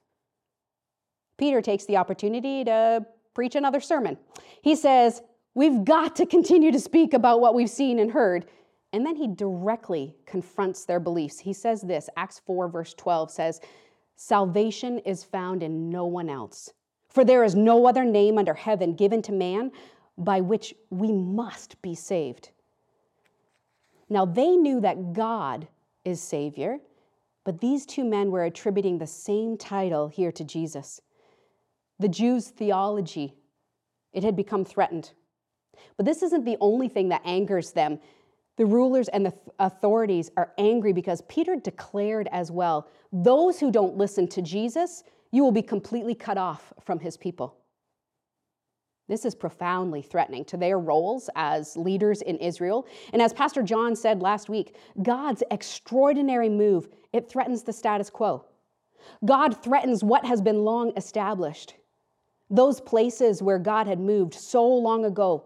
Peter 1.38 1.62
takes 1.62 1.86
the 1.86 1.98
opportunity 1.98 2.64
to 2.66 3.06
preach 3.34 3.56
another 3.56 3.80
sermon. 3.80 4.18
He 4.62 4.76
says, 4.76 5.22
We've 5.56 5.84
got 5.84 6.16
to 6.18 6.26
continue 6.26 6.72
to 6.72 6.80
speak 6.80 7.14
about 7.14 7.42
what 7.42 7.56
we've 7.56 7.70
seen 7.70 8.00
and 8.00 8.12
heard. 8.12 8.46
And 8.94 9.06
then 9.06 9.16
he 9.16 9.28
directly 9.28 10.16
confronts 10.26 10.86
their 10.86 11.00
beliefs. 11.00 11.40
He 11.40 11.54
says 11.54 11.82
this 11.82 12.10
Acts 12.18 12.40
4, 12.46 12.68
verse 12.70 12.94
12 12.94 13.32
says, 13.32 13.62
Salvation 14.16 15.00
is 15.00 15.24
found 15.24 15.64
in 15.64 15.90
no 15.90 16.06
one 16.06 16.30
else. 16.30 16.72
For 17.10 17.24
there 17.24 17.44
is 17.44 17.56
no 17.56 17.88
other 17.88 18.04
name 18.04 18.38
under 18.38 18.54
heaven 18.54 18.94
given 18.94 19.22
to 19.24 19.32
man 19.32 19.72
by 20.18 20.42
which 20.42 20.76
we 20.90 21.12
must 21.12 21.82
be 21.82 21.96
saved. 21.96 22.52
Now 24.10 24.26
they 24.26 24.56
knew 24.56 24.82
that 24.82 25.14
God 25.14 25.68
is 26.04 26.22
Savior, 26.22 26.80
but 27.44 27.62
these 27.62 27.86
two 27.86 28.04
men 28.04 28.32
were 28.32 28.44
attributing 28.44 28.98
the 28.98 29.08
same 29.08 29.58
title 29.58 30.08
here 30.08 30.32
to 30.32 30.44
Jesus. 30.44 31.02
The 32.00 32.10
Jews' 32.10 32.50
theology, 32.50 33.36
it 34.14 34.24
had 34.24 34.36
become 34.36 34.66
threatened. 34.66 35.12
But 35.98 36.06
this 36.06 36.24
isn't 36.24 36.46
the 36.46 36.58
only 36.62 36.88
thing 36.88 37.10
that 37.10 37.22
angers 37.26 37.72
them. 37.72 38.00
The 38.58 38.66
rulers 38.66 39.08
and 39.08 39.26
the 39.26 39.34
authorities 39.60 40.32
are 40.36 40.52
angry 40.58 40.94
because 40.94 41.22
Peter 41.30 41.56
declared 41.56 42.28
as 42.32 42.52
well 42.52 42.88
those 43.12 43.60
who 43.60 43.72
don't 43.72 43.98
listen 43.98 44.28
to 44.30 44.42
Jesus, 44.42 45.04
you 45.32 45.44
will 45.44 45.52
be 45.52 45.62
completely 45.62 46.14
cut 46.14 46.38
off 46.38 46.74
from 46.84 47.00
his 47.00 47.18
people. 47.18 47.56
This 49.08 49.26
is 49.26 49.34
profoundly 49.34 50.04
threatening 50.04 50.46
to 50.46 50.58
their 50.58 50.78
roles 50.78 51.32
as 51.36 51.76
leaders 51.76 52.22
in 52.22 52.38
Israel. 52.38 52.86
And 53.12 53.22
as 53.22 53.34
Pastor 53.34 53.64
John 53.64 53.96
said 53.96 54.22
last 54.22 54.50
week, 54.50 54.76
God's 55.02 55.42
extraordinary 55.50 56.48
move, 56.48 56.90
it 57.12 57.28
threatens 57.28 57.64
the 57.64 57.74
status 57.74 58.12
quo. 58.12 58.46
God 59.26 59.64
threatens 59.64 60.04
what 60.04 60.26
has 60.26 60.42
been 60.42 60.64
long 60.64 60.94
established. 60.96 61.74
Those 62.52 62.80
places 62.80 63.42
where 63.42 63.58
God 63.58 63.88
had 63.88 64.00
moved 64.00 64.36
so 64.36 64.66
long 64.68 65.06
ago, 65.06 65.46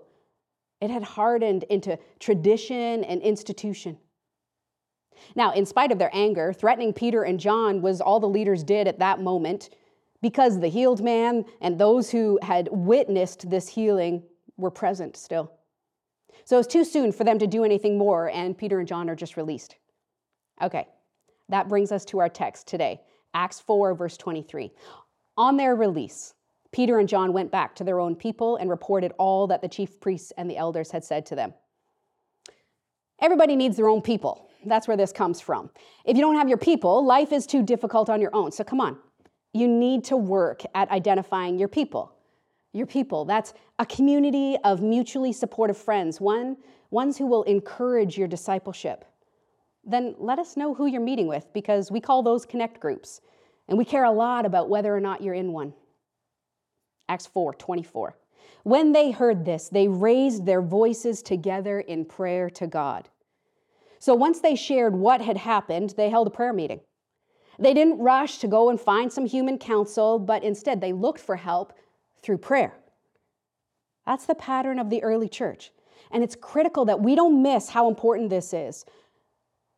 it 0.83 0.91
had 0.91 1.03
hardened 1.03 1.63
into 1.69 1.97
tradition 2.19 3.05
and 3.05 3.21
institution. 3.21 3.97
Now, 5.33 5.53
in 5.53 5.65
spite 5.65 5.93
of 5.93 5.97
their 5.97 6.09
anger, 6.11 6.51
threatening 6.51 6.91
Peter 6.91 7.23
and 7.23 7.39
John 7.39 7.81
was 7.81 8.01
all 8.01 8.19
the 8.19 8.27
leaders 8.27 8.65
did 8.65 8.89
at 8.89 8.99
that 8.99 9.21
moment 9.21 9.69
because 10.21 10.59
the 10.59 10.67
healed 10.67 11.01
man 11.01 11.45
and 11.61 11.79
those 11.79 12.11
who 12.11 12.37
had 12.41 12.67
witnessed 12.69 13.49
this 13.49 13.69
healing 13.69 14.23
were 14.57 14.71
present 14.71 15.15
still. 15.15 15.53
So 16.43 16.59
it's 16.59 16.67
too 16.67 16.83
soon 16.83 17.13
for 17.13 17.23
them 17.23 17.39
to 17.39 17.47
do 17.47 17.63
anything 17.63 17.97
more, 17.97 18.29
and 18.29 18.57
Peter 18.57 18.79
and 18.79 18.87
John 18.87 19.09
are 19.09 19.15
just 19.15 19.37
released. 19.37 19.77
Okay, 20.61 20.85
that 21.47 21.69
brings 21.69 21.93
us 21.93 22.03
to 22.05 22.19
our 22.19 22.29
text 22.29 22.67
today 22.67 22.99
Acts 23.33 23.61
4, 23.61 23.95
verse 23.95 24.17
23. 24.17 24.69
On 25.37 25.55
their 25.55 25.75
release, 25.75 26.33
Peter 26.73 26.99
and 26.99 27.07
John 27.07 27.31
went 27.31 27.51
back 27.51 27.75
to 27.75 27.83
their 27.83 27.99
own 27.99 28.15
people 28.15 28.57
and 28.57 28.69
reported 28.69 29.13
all 29.17 29.47
that 29.47 29.61
the 29.61 29.69
chief 29.69 29.99
priests 30.01 30.33
and 30.37 30.49
the 30.49 30.57
elders 30.57 30.91
had 30.91 31.05
said 31.05 31.25
to 31.27 31.35
them. 31.35 31.53
Everybody 33.21 33.55
needs 33.55 33.77
their 33.77 33.87
own 33.87 34.01
people. 34.01 34.49
That's 34.65 34.87
where 34.87 34.97
this 34.97 35.11
comes 35.11 35.39
from. 35.39 35.69
If 36.03 36.17
you 36.17 36.21
don't 36.21 36.35
have 36.35 36.49
your 36.49 36.57
people, 36.57 37.05
life 37.05 37.31
is 37.31 37.45
too 37.45 37.61
difficult 37.61 38.09
on 38.09 38.19
your 38.19 38.35
own. 38.35 38.51
So 38.51 38.63
come 38.63 38.81
on, 38.81 38.97
you 39.53 39.67
need 39.67 40.03
to 40.05 40.17
work 40.17 40.63
at 40.73 40.89
identifying 40.89 41.59
your 41.59 41.67
people. 41.67 42.11
Your 42.73 42.87
people, 42.87 43.23
that's 43.23 43.53
a 43.77 43.85
community 43.85 44.57
of 44.63 44.81
mutually 44.81 45.31
supportive 45.31 45.77
friends, 45.77 46.19
one, 46.19 46.57
ones 46.89 47.17
who 47.17 47.27
will 47.27 47.43
encourage 47.43 48.17
your 48.17 48.27
discipleship. 48.27 49.05
Then 49.85 50.15
let 50.17 50.39
us 50.39 50.57
know 50.57 50.73
who 50.73 50.87
you're 50.87 51.01
meeting 51.01 51.27
with 51.27 51.53
because 51.53 51.91
we 51.91 51.99
call 51.99 52.23
those 52.23 52.47
connect 52.47 52.79
groups, 52.79 53.21
and 53.67 53.77
we 53.77 53.85
care 53.85 54.05
a 54.05 54.11
lot 54.11 54.45
about 54.45 54.69
whether 54.69 54.95
or 54.95 54.99
not 54.99 55.21
you're 55.21 55.35
in 55.35 55.51
one. 55.51 55.73
Acts 57.09 57.27
4 57.27 57.53
24. 57.53 58.15
When 58.63 58.91
they 58.93 59.11
heard 59.11 59.45
this, 59.45 59.69
they 59.69 59.87
raised 59.87 60.45
their 60.45 60.61
voices 60.61 61.21
together 61.21 61.79
in 61.79 62.05
prayer 62.05 62.49
to 62.51 62.67
God. 62.67 63.09
So 63.99 64.13
once 64.15 64.39
they 64.39 64.55
shared 64.55 64.95
what 64.95 65.21
had 65.21 65.37
happened, 65.37 65.93
they 65.95 66.09
held 66.09 66.27
a 66.27 66.31
prayer 66.31 66.53
meeting. 66.53 66.81
They 67.59 67.73
didn't 67.73 67.99
rush 67.99 68.39
to 68.39 68.47
go 68.47 68.69
and 68.69 68.79
find 68.79 69.11
some 69.11 69.25
human 69.25 69.57
counsel, 69.57 70.17
but 70.19 70.43
instead 70.43 70.81
they 70.81 70.93
looked 70.93 71.19
for 71.19 71.35
help 71.35 71.73
through 72.21 72.39
prayer. 72.39 72.73
That's 74.05 74.25
the 74.25 74.35
pattern 74.35 74.79
of 74.79 74.89
the 74.89 75.03
early 75.03 75.29
church. 75.29 75.71
And 76.11 76.23
it's 76.23 76.35
critical 76.35 76.85
that 76.85 77.01
we 77.01 77.15
don't 77.15 77.41
miss 77.41 77.69
how 77.69 77.87
important 77.87 78.29
this 78.29 78.53
is. 78.53 78.85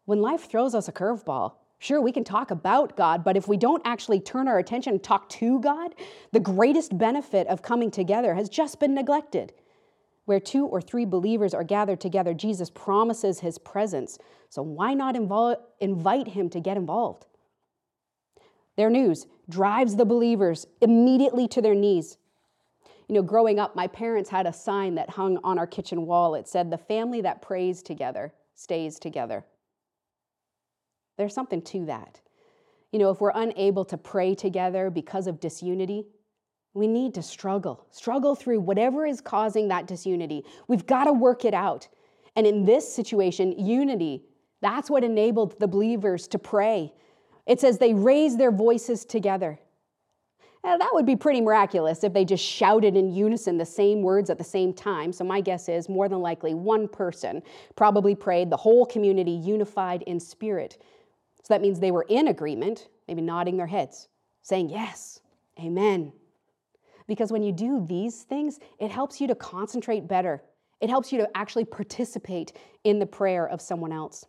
When 0.05 0.22
life 0.22 0.50
throws 0.50 0.75
us 0.75 0.88
a 0.88 0.91
curveball, 0.91 1.53
sure, 1.79 2.01
we 2.01 2.12
can 2.12 2.24
talk 2.24 2.51
about 2.51 2.98
God, 2.98 3.24
but 3.24 3.38
if 3.38 3.48
we 3.48 3.58
don't 3.58 3.82
actually 3.86 4.20
turn 4.20 4.48
our 4.48 4.58
attention 4.60 4.94
and 4.94 5.03
talk 5.03 5.29
to 5.29 5.60
God, 5.60 5.96
the 6.32 6.39
greatest 6.39 6.98
benefit 6.98 7.48
of 7.48 7.62
coming 7.62 7.91
together 7.91 8.36
has 8.36 8.50
just 8.50 8.79
been 8.79 8.94
neglected. 8.94 9.53
Where 10.25 10.39
two 10.39 10.65
or 10.65 10.82
three 10.82 11.05
believers 11.05 11.53
are 11.53 11.63
gathered 11.63 12.01
together, 12.01 12.34
Jesus 12.34 12.70
promises 12.72 13.39
his 13.39 13.60
presence. 13.60 14.17
So 14.50 14.63
why 14.63 14.94
not 14.94 15.15
invite 15.15 16.27
him 16.29 16.50
to 16.50 16.60
get 16.60 16.77
involved? 16.77 17.25
Their 18.75 18.89
news 18.89 19.27
drives 19.48 19.96
the 19.96 20.05
believers 20.05 20.65
immediately 20.82 21.48
to 21.50 21.62
their 21.62 21.75
knees. 21.75 22.17
You 23.08 23.15
know, 23.15 23.22
growing 23.22 23.60
up, 23.60 23.75
my 23.75 23.88
parents 23.88 24.29
had 24.29 24.48
a 24.48 24.53
sign 24.53 24.96
that 24.96 25.12
hung 25.12 25.38
on 25.44 25.60
our 25.60 25.67
kitchen 25.67 26.08
wall. 26.08 26.34
It 26.34 26.48
said, 26.48 26.72
The 26.72 26.77
family 26.77 27.22
that 27.22 27.41
prays 27.41 27.84
together 27.84 28.34
stays 28.55 28.98
together. 28.98 29.46
There's 31.17 31.34
something 31.34 31.62
to 31.63 31.86
that. 31.86 32.22
You 32.91 33.00
know, 33.00 33.10
if 33.10 33.22
we're 33.22 33.31
unable 33.34 33.86
to 33.86 33.98
pray 33.98 34.36
together 34.36 34.89
because 34.89 35.27
of 35.27 35.39
disunity, 35.39 36.05
we 36.74 36.88
need 36.88 37.13
to 37.13 37.22
struggle, 37.24 37.86
struggle 37.91 38.36
through 38.36 38.60
whatever 38.60 39.05
is 39.05 39.22
causing 39.22 39.69
that 39.69 39.88
disunity. 39.88 40.43
We've 40.67 40.86
got 40.86 41.05
to 41.05 41.13
work 41.13 41.45
it 41.45 41.53
out. 41.53 41.88
And 42.36 42.45
in 42.45 42.65
this 42.65 42.93
situation, 42.93 43.57
unity, 43.57 44.24
that's 44.62 44.89
what 44.89 45.03
enabled 45.03 45.60
the 45.60 45.67
believers 45.67 46.27
to 46.29 46.39
pray 46.39 46.91
it 47.45 47.60
says 47.60 47.77
they 47.77 47.93
raised 47.93 48.39
their 48.39 48.51
voices 48.51 49.05
together. 49.05 49.60
Now, 50.63 50.77
that 50.77 50.89
would 50.93 51.05
be 51.05 51.15
pretty 51.15 51.41
miraculous 51.41 52.03
if 52.03 52.12
they 52.12 52.25
just 52.25 52.43
shouted 52.43 52.98
in 52.98 53.13
unison 53.13 53.57
the 53.57 53.65
same 53.65 54.01
words 54.01 54.31
at 54.31 54.39
the 54.39 54.43
same 54.43 54.74
time. 54.74 55.13
So, 55.13 55.24
my 55.24 55.39
guess 55.39 55.69
is 55.69 55.88
more 55.88 56.10
than 56.10 56.22
likely 56.22 56.55
one 56.55 56.88
person 56.88 57.43
probably 57.75 58.15
prayed, 58.15 58.50
the 58.50 58.57
whole 58.57 58.86
community 58.86 59.31
unified 59.31 60.01
in 60.03 60.19
spirit. 60.19 60.81
So, 61.46 61.54
that 61.54 61.62
means 61.62 61.80
they 61.80 61.92
were 61.92 62.08
in 62.10 62.28
agreement, 62.28 62.90
maybe 63.08 63.22
nodding 63.22 63.56
their 63.56 63.68
heads, 63.68 64.08
saying, 64.42 64.70
Yes, 64.70 65.20
amen. 65.60 66.12
Because 67.08 67.32
when 67.32 67.44
you 67.44 67.52
do 67.52 67.86
these 67.86 68.24
things, 68.24 68.60
it 68.80 68.90
helps 68.90 69.22
you 69.22 69.28
to 69.28 69.36
concentrate 69.36 70.08
better. 70.08 70.42
It 70.82 70.90
helps 70.90 71.12
you 71.12 71.20
to 71.20 71.38
actually 71.38 71.66
participate 71.66 72.54
in 72.84 73.00
the 73.00 73.06
prayer 73.06 73.48
of 73.48 73.62
someone 73.62 73.92
else. 73.92 74.25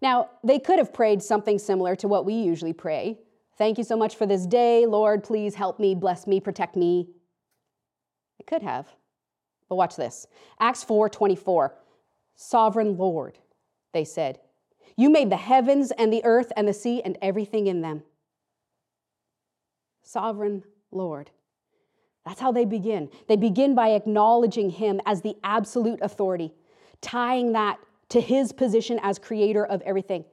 Now, 0.00 0.30
they 0.44 0.58
could 0.58 0.78
have 0.78 0.92
prayed 0.92 1.22
something 1.22 1.58
similar 1.58 1.96
to 1.96 2.08
what 2.08 2.24
we 2.24 2.34
usually 2.34 2.72
pray. 2.72 3.18
Thank 3.56 3.78
you 3.78 3.84
so 3.84 3.96
much 3.96 4.16
for 4.16 4.26
this 4.26 4.46
day. 4.46 4.86
Lord, 4.86 5.24
please 5.24 5.54
help 5.54 5.80
me, 5.80 5.94
bless 5.94 6.26
me, 6.26 6.40
protect 6.40 6.76
me. 6.76 7.08
They 8.38 8.44
could 8.44 8.62
have. 8.62 8.86
But 9.68 9.76
watch 9.76 9.96
this. 9.96 10.26
Acts 10.60 10.84
4 10.84 11.08
24. 11.08 11.74
Sovereign 12.36 12.96
Lord, 12.96 13.38
they 13.92 14.04
said, 14.04 14.40
you 14.96 15.10
made 15.10 15.30
the 15.30 15.36
heavens 15.36 15.90
and 15.92 16.12
the 16.12 16.24
earth 16.24 16.52
and 16.56 16.68
the 16.68 16.72
sea 16.72 17.02
and 17.02 17.18
everything 17.20 17.66
in 17.66 17.80
them. 17.80 18.02
Sovereign 20.02 20.62
Lord. 20.90 21.30
That's 22.24 22.40
how 22.40 22.52
they 22.52 22.64
begin. 22.64 23.10
They 23.28 23.36
begin 23.36 23.74
by 23.74 23.90
acknowledging 23.90 24.70
Him 24.70 25.00
as 25.04 25.20
the 25.20 25.36
absolute 25.44 25.98
authority, 26.02 26.52
tying 27.00 27.52
that 27.52 27.78
to 28.10 28.20
his 28.20 28.52
position 28.52 29.00
as 29.02 29.18
creator 29.18 29.66
of 29.66 29.82
everything. 29.82 30.24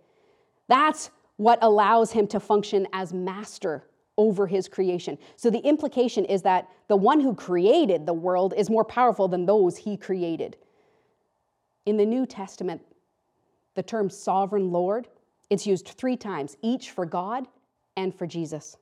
That's 0.68 1.10
what 1.38 1.60
allows 1.62 2.12
him 2.12 2.28
to 2.28 2.40
function 2.40 2.88
as 2.94 3.14
master 3.14 3.88
over 4.18 4.46
his 4.46 4.68
creation. 4.68 5.18
So 5.36 5.50
the 5.50 5.60
implication 5.60 6.26
is 6.26 6.44
that 6.44 6.70
the 6.88 6.96
one 6.96 7.20
who 7.20 7.34
created 7.34 8.06
the 8.06 8.14
world 8.14 8.54
is 8.56 8.70
more 8.70 8.86
powerful 8.86 9.28
than 9.28 9.46
those 9.46 9.78
he 9.78 9.98
created. 9.98 10.58
In 11.88 11.98
the 11.98 12.06
New 12.06 12.28
Testament, 12.28 12.82
the 13.76 13.84
term 13.84 14.10
sovereign 14.10 14.72
Lord, 14.72 15.08
it's 15.50 15.68
used 15.68 15.88
3 15.88 16.18
times, 16.18 16.58
each 16.62 16.92
for 16.92 17.06
God 17.06 17.48
and 17.98 18.14
for 18.14 18.26
Jesus. 18.26 18.78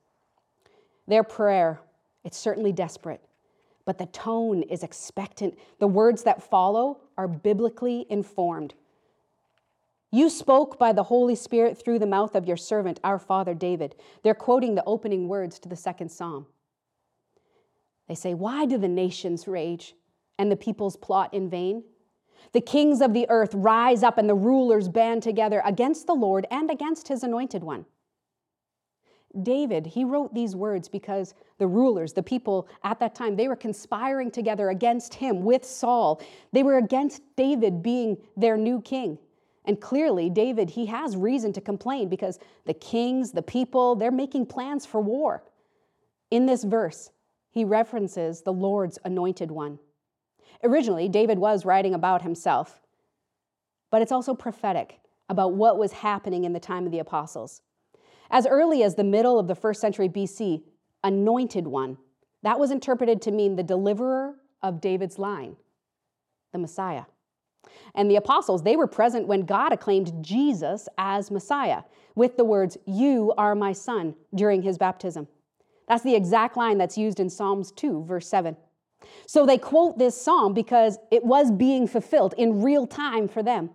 Their 1.06 1.24
prayer, 1.24 1.80
it's 2.24 2.38
certainly 2.38 2.72
desperate, 2.72 3.20
but 3.84 3.98
the 3.98 4.06
tone 4.06 4.62
is 4.62 4.82
expectant. 4.82 5.58
The 5.78 5.86
words 5.86 6.22
that 6.22 6.42
follow 6.42 7.00
are 7.18 7.26
biblically 7.26 8.06
informed. 8.08 8.74
You 10.12 10.28
spoke 10.28 10.78
by 10.78 10.92
the 10.92 11.04
Holy 11.04 11.36
Spirit 11.36 11.80
through 11.82 12.00
the 12.00 12.06
mouth 12.06 12.34
of 12.34 12.46
your 12.46 12.56
servant, 12.56 12.98
our 13.04 13.18
father 13.18 13.54
David. 13.54 13.94
They're 14.22 14.34
quoting 14.34 14.74
the 14.74 14.84
opening 14.84 15.28
words 15.28 15.58
to 15.60 15.68
the 15.68 15.76
second 15.76 16.10
psalm. 16.10 16.46
They 18.08 18.16
say, 18.16 18.34
Why 18.34 18.66
do 18.66 18.76
the 18.76 18.88
nations 18.88 19.46
rage 19.46 19.94
and 20.36 20.50
the 20.50 20.56
peoples 20.56 20.96
plot 20.96 21.32
in 21.32 21.48
vain? 21.48 21.84
The 22.52 22.60
kings 22.60 23.00
of 23.00 23.12
the 23.12 23.26
earth 23.28 23.54
rise 23.54 24.02
up 24.02 24.18
and 24.18 24.28
the 24.28 24.34
rulers 24.34 24.88
band 24.88 25.22
together 25.22 25.62
against 25.64 26.06
the 26.06 26.14
Lord 26.14 26.46
and 26.50 26.70
against 26.70 27.08
his 27.08 27.22
anointed 27.22 27.62
one. 27.62 27.86
David, 29.42 29.86
he 29.86 30.04
wrote 30.04 30.34
these 30.34 30.56
words 30.56 30.88
because 30.88 31.34
the 31.58 31.66
rulers, 31.66 32.12
the 32.12 32.22
people 32.22 32.68
at 32.82 32.98
that 32.98 33.14
time, 33.14 33.36
they 33.36 33.46
were 33.46 33.56
conspiring 33.56 34.30
together 34.30 34.70
against 34.70 35.14
him 35.14 35.44
with 35.44 35.64
Saul. 35.64 36.20
They 36.52 36.64
were 36.64 36.78
against 36.78 37.22
David 37.36 37.82
being 37.82 38.16
their 38.36 38.56
new 38.56 38.80
king. 38.80 39.18
And 39.66 39.80
clearly, 39.80 40.30
David, 40.30 40.70
he 40.70 40.86
has 40.86 41.16
reason 41.16 41.52
to 41.52 41.60
complain 41.60 42.08
because 42.08 42.40
the 42.64 42.74
kings, 42.74 43.30
the 43.30 43.42
people, 43.42 43.94
they're 43.94 44.10
making 44.10 44.46
plans 44.46 44.84
for 44.84 45.00
war. 45.00 45.44
In 46.30 46.46
this 46.46 46.64
verse, 46.64 47.10
he 47.50 47.64
references 47.64 48.42
the 48.42 48.52
Lord's 48.52 48.98
anointed 49.04 49.50
one. 49.50 49.78
Originally, 50.62 51.08
David 51.08 51.38
was 51.38 51.64
writing 51.64 51.94
about 51.94 52.22
himself, 52.22 52.80
but 53.90 54.02
it's 54.02 54.12
also 54.12 54.34
prophetic 54.34 55.00
about 55.28 55.54
what 55.54 55.78
was 55.78 55.92
happening 55.92 56.44
in 56.44 56.52
the 56.52 56.60
time 56.60 56.86
of 56.86 56.92
the 56.92 56.98
apostles. 56.98 57.62
As 58.30 58.46
early 58.46 58.82
as 58.82 58.94
the 58.94 59.04
middle 59.04 59.38
of 59.38 59.48
the 59.48 59.54
first 59.54 59.80
century 59.80 60.08
BC, 60.08 60.62
anointed 61.02 61.66
one, 61.66 61.96
that 62.42 62.58
was 62.58 62.70
interpreted 62.70 63.22
to 63.22 63.30
mean 63.30 63.56
the 63.56 63.62
deliverer 63.62 64.34
of 64.62 64.80
David's 64.80 65.18
line, 65.18 65.56
the 66.52 66.58
Messiah. 66.58 67.04
And 67.94 68.10
the 68.10 68.16
apostles, 68.16 68.62
they 68.62 68.76
were 68.76 68.86
present 68.86 69.26
when 69.26 69.42
God 69.42 69.72
acclaimed 69.72 70.12
Jesus 70.24 70.88
as 70.98 71.30
Messiah 71.30 71.82
with 72.14 72.36
the 72.36 72.44
words, 72.44 72.76
You 72.86 73.32
are 73.36 73.54
my 73.54 73.72
son, 73.72 74.14
during 74.34 74.62
his 74.62 74.78
baptism. 74.78 75.28
That's 75.88 76.04
the 76.04 76.14
exact 76.14 76.56
line 76.56 76.78
that's 76.78 76.98
used 76.98 77.20
in 77.20 77.30
Psalms 77.30 77.72
2, 77.72 78.04
verse 78.04 78.28
7. 78.28 78.56
So 79.26 79.46
they 79.46 79.58
quote 79.58 79.98
this 79.98 80.20
psalm 80.20 80.54
because 80.54 80.98
it 81.10 81.24
was 81.24 81.50
being 81.50 81.86
fulfilled 81.86 82.34
in 82.36 82.62
real 82.62 82.86
time 82.86 83.28
for 83.28 83.42
them. 83.42 83.70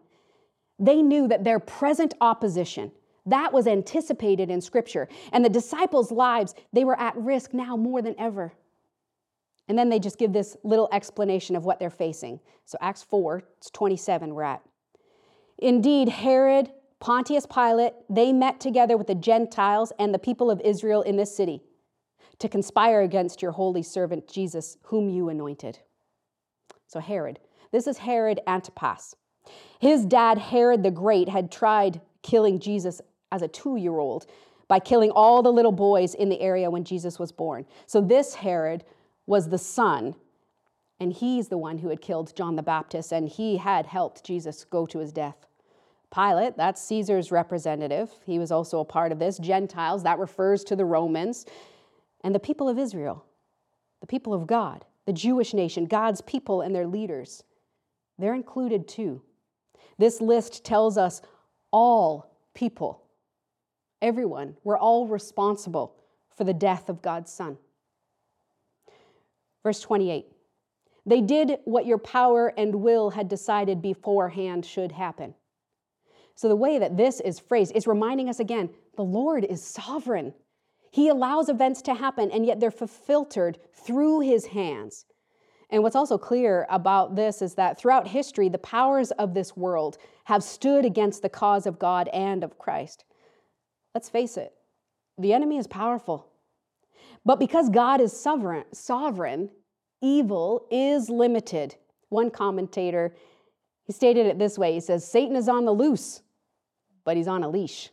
They 0.77 1.01
knew 1.01 1.27
that 1.27 1.44
their 1.44 1.60
present 1.60 2.13
opposition, 2.22 2.91
that 3.25 3.53
was 3.53 3.65
anticipated 3.65 4.50
in 4.50 4.62
Scripture. 4.62 5.08
And 5.32 5.44
the 5.44 5.50
disciples' 5.50 6.12
lives, 6.12 6.53
they 6.74 6.84
were 6.84 7.00
at 7.00 7.15
risk 7.15 7.53
now 7.53 7.77
more 7.77 8.01
than 8.01 8.15
ever. 8.20 8.53
And 9.67 9.77
then 9.77 9.89
they 9.89 10.00
just 10.00 10.20
give 10.20 10.34
this 10.34 10.58
little 10.63 10.89
explanation 10.91 11.55
of 11.55 11.65
what 11.65 11.79
they're 11.79 11.89
facing. 11.89 12.39
So, 12.65 12.77
Acts 12.82 13.03
4, 13.03 13.44
it's 13.58 13.72
27, 13.72 14.36
we're 14.36 14.44
at. 14.44 14.62
Indeed, 15.58 16.10
Herod, 16.10 16.72
Pontius 17.00 17.46
Pilate, 17.46 17.94
they 18.10 18.32
met 18.32 18.60
together 18.60 18.98
with 18.98 19.08
the 19.08 19.15
Gentiles 19.15 19.91
and 19.98 20.13
the 20.13 20.20
people 20.20 20.51
of 20.51 20.62
Israel 20.62 21.01
in 21.01 21.15
this 21.15 21.36
city 21.36 21.63
to 22.39 22.50
conspire 22.50 23.01
against 23.01 23.42
your 23.42 23.51
holy 23.51 23.84
servant 23.84 24.27
Jesus, 24.27 24.77
whom 24.84 25.10
you 25.10 25.30
anointed. 25.30 25.80
So, 26.88 27.00
Herod, 27.00 27.39
this 27.72 27.88
is 27.88 27.98
Herod 28.00 28.39
Antipas. 28.48 29.15
His 29.80 30.06
dad, 30.06 30.38
Herod 30.38 30.84
the 30.84 30.92
Great, 30.92 31.30
had 31.30 31.51
tried 31.51 32.01
killing 32.24 32.60
Jesus 32.60 33.01
as 33.32 33.42
a 33.42 33.48
two 33.48 33.77
year 33.77 33.98
old 33.98 34.25
by 34.68 34.80
killing 34.80 35.12
all 35.12 35.44
the 35.44 35.51
little 35.51 35.72
boys 35.72 36.15
in 36.15 36.30
the 36.30 36.42
area 36.42 36.70
when 36.72 36.84
Jesus 36.84 37.20
was 37.20 37.32
born. 37.32 37.65
So, 37.86 38.01
this 38.01 38.36
Herod 38.36 38.84
was 39.27 39.50
the 39.50 39.58
son, 39.58 40.15
and 41.00 41.12
he's 41.12 41.48
the 41.48 41.58
one 41.58 41.80
who 41.80 41.89
had 41.89 42.01
killed 42.01 42.36
John 42.36 42.56
the 42.56 42.63
Baptist, 42.63 43.12
and 43.12 43.27
he 43.27 43.58
had 43.58 43.86
helped 43.86 44.24
Jesus 44.24 44.65
go 44.65 44.86
to 44.88 45.00
his 45.00 45.12
death. 45.12 45.46
Pilate, 46.13 46.56
that's 46.56 46.82
Caesar's 46.84 47.32
representative. 47.32 48.10
He 48.25 48.39
was 48.39 48.51
also 48.51 48.80
a 48.80 48.86
part 48.86 49.12
of 49.12 49.20
this. 49.20 49.38
Gentiles, 49.38 50.04
that 50.04 50.20
refers 50.20 50.63
to 50.65 50.75
the 50.75 50.86
Romans. 50.86 51.46
And 52.25 52.34
the 52.34 52.39
people 52.39 52.67
of 52.67 52.79
Israel, 52.79 53.24
the 54.01 54.08
people 54.08 54.34
of 54.34 54.48
God, 54.48 54.84
the 55.05 55.13
Jewish 55.13 55.53
nation, 55.53 55.86
God's 55.86 56.22
people 56.22 56.62
and 56.62 56.74
their 56.74 56.88
leaders, 56.88 57.44
they're 58.17 58.34
included 58.34 58.88
too. 58.88 59.22
This 60.00 60.20
list 60.20 60.65
tells 60.65 60.98
us 60.98 61.22
all 61.70 62.36
people, 62.55 63.03
everyone, 64.01 64.55
we're 64.63 64.79
all 64.79 65.05
responsible 65.05 65.98
for 66.36 66.46
the 66.46 66.53
death 66.53 66.89
of 66.89 67.03
God's 67.03 67.32
Son. 67.32 67.60
Verse 69.62 69.79
28 69.82 70.25
They 71.05 71.22
did 71.22 71.60
what 71.65 71.86
your 71.86 72.00
power 72.00 72.51
and 72.58 72.74
will 72.74 73.12
had 73.12 73.29
decided 73.29 73.84
beforehand 73.84 74.65
should 74.65 74.91
happen. 74.91 75.36
So, 76.34 76.48
the 76.48 76.55
way 76.55 76.79
that 76.79 76.98
this 76.98 77.20
is 77.20 77.39
phrased 77.39 77.74
is 77.75 77.86
reminding 77.86 78.29
us 78.29 78.39
again 78.39 78.72
the 78.96 79.03
Lord 79.03 79.44
is 79.44 79.63
sovereign. 79.63 80.34
He 80.95 81.09
allows 81.09 81.49
events 81.49 81.81
to 81.81 81.93
happen, 81.93 82.31
and 82.31 82.45
yet 82.45 82.61
they're 82.61 82.71
filtered 82.71 83.57
through 83.73 84.21
his 84.21 84.45
hands. 84.45 85.03
And 85.69 85.83
what's 85.83 85.93
also 85.93 86.17
clear 86.17 86.65
about 86.69 87.17
this 87.17 87.41
is 87.41 87.55
that 87.55 87.77
throughout 87.77 88.08
history, 88.08 88.47
the 88.47 88.60
powers 88.60 89.12
of 89.12 89.34
this 89.34 89.58
world 89.58 89.97
have 90.23 90.41
stood 90.41 90.86
against 90.86 91.21
the 91.21 91.27
cause 91.27 91.65
of 91.65 91.79
God 91.79 92.08
and 92.13 92.45
of 92.45 92.58
Christ. 92.58 93.03
Let's 93.93 94.08
face 94.08 94.38
it, 94.38 94.53
the 95.17 95.34
enemy 95.34 95.58
is 95.58 95.67
powerful. 95.67 96.27
But 97.25 97.41
because 97.41 97.69
God 97.69 97.99
is 97.99 98.17
sovereign, 98.17 98.63
sovereign, 98.71 99.49
evil 100.01 100.65
is 100.71 101.10
limited. 101.10 101.75
One 102.08 102.31
commentator, 102.31 103.13
he 103.84 103.91
stated 103.91 104.27
it 104.27 104.39
this 104.39 104.58
way. 104.58 104.71
He 104.71 104.79
says, 104.79 105.05
Satan 105.05 105.36
is 105.36 105.49
on 105.49 105.65
the 105.65 105.73
loose, 105.73 106.21
but 107.03 107.17
he's 107.17 107.27
on 107.27 107.43
a 107.43 107.49
leash. 107.49 107.89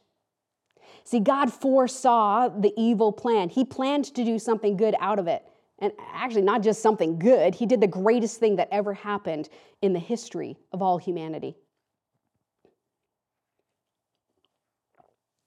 See, 1.05 1.21
God 1.21 1.53
foresaw 1.53 2.49
the 2.49 2.73
evil 2.77 3.13
plan. 3.13 3.49
He 3.49 3.65
planned 3.65 4.07
to 4.15 4.25
do 4.25 4.39
something 4.39 4.77
good 4.77 4.95
out 5.01 5.19
of 5.19 5.27
it. 5.27 5.45
And 5.79 5.93
actually, 6.13 6.43
not 6.43 6.63
just 6.63 6.81
something 6.81 7.19
good, 7.19 7.57
he 7.57 7.67
did 7.67 7.81
the 7.81 7.89
greatest 7.89 8.39
thing 8.39 8.57
that 8.57 8.69
ever 8.71 8.95
happened 8.95 9.49
in 9.81 9.93
the 9.93 9.99
history 9.99 10.57
of 10.73 10.81
all 10.81 10.99
humanity. 10.99 11.57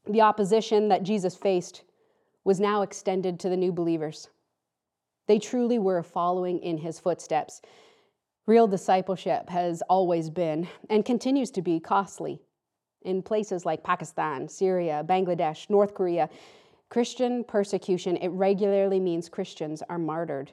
The 0.08 0.22
opposition 0.22 0.90
that 0.90 1.04
Jesus 1.04 1.36
faced 1.36 1.84
was 2.44 2.60
now 2.60 2.82
extended 2.82 3.40
to 3.40 3.50
the 3.50 3.58
new 3.58 3.72
believers. 3.72 4.30
They 5.28 5.40
truly 5.40 5.80
were 5.80 6.04
following 6.04 6.60
in 6.60 6.78
his 6.78 7.00
footsteps. 7.00 7.62
Real 8.46 8.68
discipleship 8.68 9.50
has 9.50 9.82
always 9.84 10.30
been 10.30 10.68
and 10.90 11.04
continues 11.04 11.50
to 11.52 11.62
be 11.62 11.80
costly. 11.80 12.42
In 13.06 13.22
places 13.22 13.66
like 13.66 13.84
Pakistan, 13.84 14.50
Syria, 14.50 15.06
Bangladesh, 15.08 15.70
North 15.70 15.94
Korea, 15.94 16.28
Christian 16.90 17.44
persecution, 17.44 18.18
it 18.18 18.30
regularly 18.30 19.00
means 19.00 19.30
Christians 19.30 19.82
are 19.90 20.00
martyred. 20.00 20.52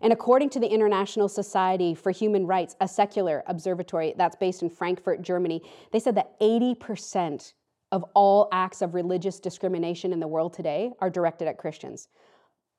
And 0.00 0.12
according 0.12 0.50
to 0.50 0.60
the 0.60 0.68
International 0.68 1.28
Society 1.28 1.94
for 1.94 2.10
Human 2.10 2.46
Rights, 2.46 2.76
a 2.80 2.88
secular 2.88 3.42
observatory 3.46 4.14
that's 4.16 4.36
based 4.36 4.62
in 4.62 4.70
Frankfurt, 4.70 5.22
Germany, 5.22 5.62
they 5.92 6.00
said 6.00 6.14
that 6.16 6.38
80% 6.40 7.52
of 7.92 8.04
all 8.14 8.48
acts 8.52 8.82
of 8.82 8.94
religious 8.94 9.38
discrimination 9.38 10.12
in 10.12 10.20
the 10.20 10.26
world 10.26 10.52
today 10.52 10.90
are 11.00 11.10
directed 11.10 11.46
at 11.46 11.58
Christians. 11.58 12.08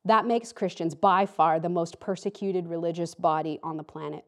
That 0.05 0.25
makes 0.25 0.51
Christians 0.51 0.95
by 0.95 1.25
far 1.25 1.59
the 1.59 1.69
most 1.69 1.99
persecuted 1.99 2.67
religious 2.67 3.15
body 3.15 3.59
on 3.63 3.77
the 3.77 3.83
planet. 3.83 4.25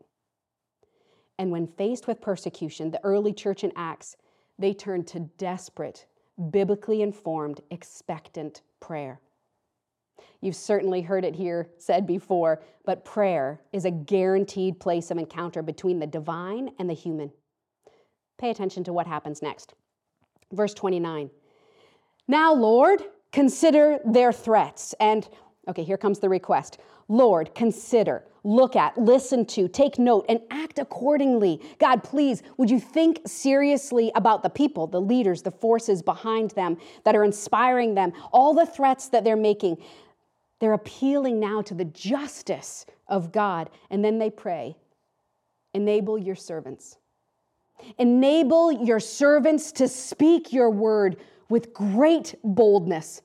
And 1.37 1.51
when 1.51 1.67
faced 1.67 2.07
with 2.07 2.21
persecution, 2.21 2.91
the 2.91 3.03
early 3.03 3.33
church 3.33 3.63
in 3.63 3.71
Acts, 3.75 4.17
they 4.59 4.73
turned 4.73 5.07
to 5.07 5.21
desperate, 5.37 6.05
biblically 6.51 7.01
informed, 7.01 7.61
expectant 7.71 8.61
prayer. 8.79 9.19
You've 10.41 10.55
certainly 10.55 11.01
heard 11.01 11.25
it 11.25 11.35
here 11.35 11.69
said 11.77 12.05
before, 12.05 12.61
but 12.85 13.03
prayer 13.03 13.61
is 13.73 13.85
a 13.85 13.91
guaranteed 13.91 14.79
place 14.79 15.11
of 15.11 15.17
encounter 15.17 15.61
between 15.61 15.99
the 15.99 16.07
divine 16.07 16.71
and 16.79 16.89
the 16.89 16.93
human. 16.93 17.31
Pay 18.37 18.49
attention 18.49 18.83
to 18.85 18.93
what 18.93 19.07
happens 19.07 19.41
next. 19.41 19.73
Verse 20.53 20.73
29. 20.73 21.29
Now, 22.27 22.53
Lord, 22.53 23.03
consider 23.31 23.99
their 24.05 24.31
threats. 24.31 24.93
And, 24.99 25.27
okay, 25.67 25.83
here 25.83 25.97
comes 25.97 26.19
the 26.19 26.29
request. 26.29 26.79
Lord, 27.07 27.53
consider, 27.55 28.23
look 28.43 28.75
at, 28.75 28.97
listen 28.97 29.45
to, 29.47 29.67
take 29.67 29.99
note, 29.99 30.25
and 30.29 30.39
act 30.49 30.79
accordingly. 30.79 31.61
God, 31.79 32.03
please, 32.03 32.43
would 32.57 32.69
you 32.69 32.79
think 32.79 33.21
seriously 33.25 34.11
about 34.15 34.43
the 34.43 34.49
people, 34.49 34.87
the 34.87 35.01
leaders, 35.01 35.41
the 35.41 35.51
forces 35.51 36.01
behind 36.01 36.51
them 36.51 36.77
that 37.03 37.15
are 37.15 37.23
inspiring 37.23 37.95
them, 37.95 38.13
all 38.31 38.53
the 38.53 38.65
threats 38.65 39.09
that 39.09 39.23
they're 39.23 39.35
making? 39.35 39.77
They're 40.59 40.73
appealing 40.73 41.39
now 41.39 41.61
to 41.63 41.73
the 41.73 41.85
justice 41.85 42.85
of 43.07 43.31
God. 43.31 43.69
And 43.89 44.03
then 44.03 44.19
they 44.19 44.29
pray, 44.29 44.75
enable 45.73 46.17
your 46.17 46.35
servants. 46.35 46.97
Enable 47.97 48.71
your 48.71 48.99
servants 48.99 49.71
to 49.73 49.87
speak 49.87 50.51
your 50.51 50.69
word 50.69 51.17
with 51.47 51.73
great 51.73 52.35
boldness. 52.43 53.21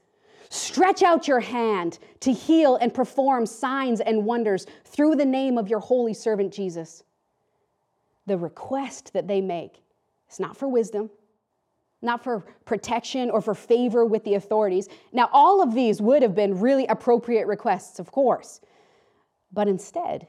Stretch 0.50 1.02
out 1.02 1.26
your 1.26 1.40
hand 1.40 1.98
to 2.20 2.32
heal 2.32 2.76
and 2.76 2.92
perform 2.92 3.46
signs 3.46 4.00
and 4.00 4.24
wonders 4.24 4.66
through 4.84 5.16
the 5.16 5.24
name 5.24 5.58
of 5.58 5.68
your 5.68 5.80
holy 5.80 6.14
servant 6.14 6.52
Jesus. 6.52 7.02
The 8.26 8.38
request 8.38 9.12
that 9.12 9.28
they 9.28 9.40
make 9.40 9.82
is 10.30 10.40
not 10.40 10.56
for 10.56 10.68
wisdom, 10.68 11.10
not 12.02 12.22
for 12.22 12.40
protection 12.64 13.30
or 13.30 13.40
for 13.40 13.54
favor 13.54 14.04
with 14.04 14.24
the 14.24 14.34
authorities. 14.34 14.88
Now, 15.12 15.28
all 15.32 15.62
of 15.62 15.74
these 15.74 16.00
would 16.00 16.22
have 16.22 16.34
been 16.34 16.60
really 16.60 16.86
appropriate 16.86 17.46
requests, 17.46 17.98
of 17.98 18.10
course. 18.10 18.60
But 19.52 19.68
instead, 19.68 20.26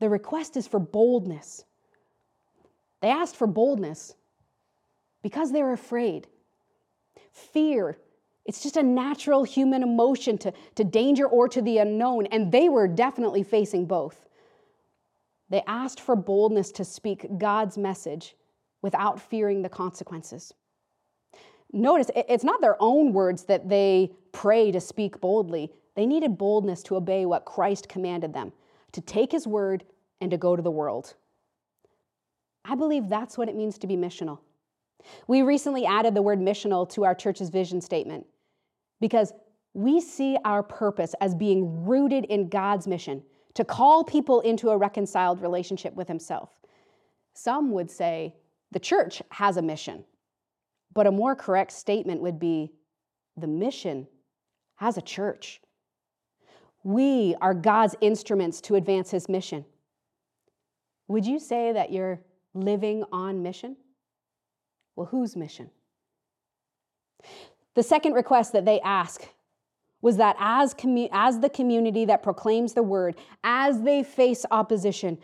the 0.00 0.08
request 0.08 0.56
is 0.56 0.66
for 0.66 0.78
boldness 0.78 1.64
they 3.00 3.08
asked 3.08 3.36
for 3.36 3.46
boldness 3.46 4.14
because 5.22 5.52
they're 5.52 5.72
afraid. 5.72 6.26
Fear, 7.30 7.98
it's 8.46 8.62
just 8.62 8.76
a 8.76 8.82
natural 8.82 9.42
human 9.44 9.82
emotion 9.82 10.38
to, 10.38 10.52
to 10.76 10.84
danger 10.84 11.26
or 11.26 11.48
to 11.48 11.60
the 11.60 11.78
unknown, 11.78 12.26
and 12.26 12.52
they 12.52 12.68
were 12.68 12.86
definitely 12.86 13.42
facing 13.42 13.86
both. 13.86 14.28
They 15.48 15.62
asked 15.66 16.00
for 16.00 16.16
boldness 16.16 16.72
to 16.72 16.84
speak 16.84 17.26
God's 17.38 17.76
message 17.76 18.36
without 18.82 19.20
fearing 19.20 19.62
the 19.62 19.68
consequences. 19.68 20.54
Notice 21.72 22.10
it's 22.14 22.44
not 22.44 22.60
their 22.60 22.76
own 22.80 23.12
words 23.12 23.44
that 23.44 23.68
they 23.68 24.12
pray 24.32 24.70
to 24.70 24.80
speak 24.80 25.20
boldly. 25.20 25.72
They 25.94 26.06
needed 26.06 26.38
boldness 26.38 26.82
to 26.84 26.96
obey 26.96 27.26
what 27.26 27.44
Christ 27.44 27.88
commanded 27.88 28.32
them 28.32 28.52
to 28.92 29.00
take 29.00 29.32
his 29.32 29.46
word 29.46 29.84
and 30.20 30.30
to 30.30 30.36
go 30.36 30.56
to 30.56 30.62
the 30.62 30.70
world. 30.70 31.14
I 32.64 32.74
believe 32.74 33.08
that's 33.08 33.36
what 33.36 33.48
it 33.48 33.56
means 33.56 33.78
to 33.78 33.86
be 33.86 33.96
missional. 33.96 34.38
We 35.26 35.42
recently 35.42 35.84
added 35.84 36.14
the 36.14 36.22
word 36.22 36.40
missional 36.40 36.88
to 36.90 37.04
our 37.04 37.14
church's 37.14 37.50
vision 37.50 37.80
statement 37.80 38.26
because 39.00 39.32
we 39.74 40.00
see 40.00 40.38
our 40.44 40.62
purpose 40.62 41.14
as 41.20 41.34
being 41.34 41.84
rooted 41.84 42.24
in 42.26 42.48
God's 42.48 42.86
mission 42.86 43.22
to 43.54 43.64
call 43.64 44.04
people 44.04 44.40
into 44.40 44.70
a 44.70 44.76
reconciled 44.76 45.40
relationship 45.40 45.94
with 45.94 46.08
Himself. 46.08 46.50
Some 47.34 47.70
would 47.72 47.90
say 47.90 48.34
the 48.72 48.80
church 48.80 49.22
has 49.30 49.56
a 49.56 49.62
mission, 49.62 50.04
but 50.94 51.06
a 51.06 51.12
more 51.12 51.34
correct 51.34 51.72
statement 51.72 52.22
would 52.22 52.38
be 52.38 52.72
the 53.36 53.46
mission 53.46 54.06
has 54.76 54.96
a 54.96 55.02
church. 55.02 55.60
We 56.84 57.34
are 57.40 57.54
God's 57.54 57.96
instruments 58.00 58.60
to 58.62 58.76
advance 58.76 59.10
His 59.10 59.28
mission. 59.28 59.64
Would 61.08 61.26
you 61.26 61.38
say 61.38 61.72
that 61.72 61.92
you're 61.92 62.20
living 62.54 63.04
on 63.12 63.42
mission? 63.42 63.76
Well, 64.96 65.06
whose 65.06 65.36
mission? 65.36 65.70
The 67.76 67.82
second 67.82 68.14
request 68.14 68.52
that 68.54 68.64
they 68.64 68.80
ask 68.80 69.28
was 70.02 70.16
that 70.16 70.34
as, 70.38 70.74
commu- 70.74 71.10
as 71.12 71.40
the 71.40 71.50
community 71.50 72.04
that 72.06 72.22
proclaims 72.22 72.72
the 72.72 72.82
word, 72.82 73.16
as 73.44 73.82
they 73.82 74.02
face 74.02 74.44
opposition, 74.50 75.18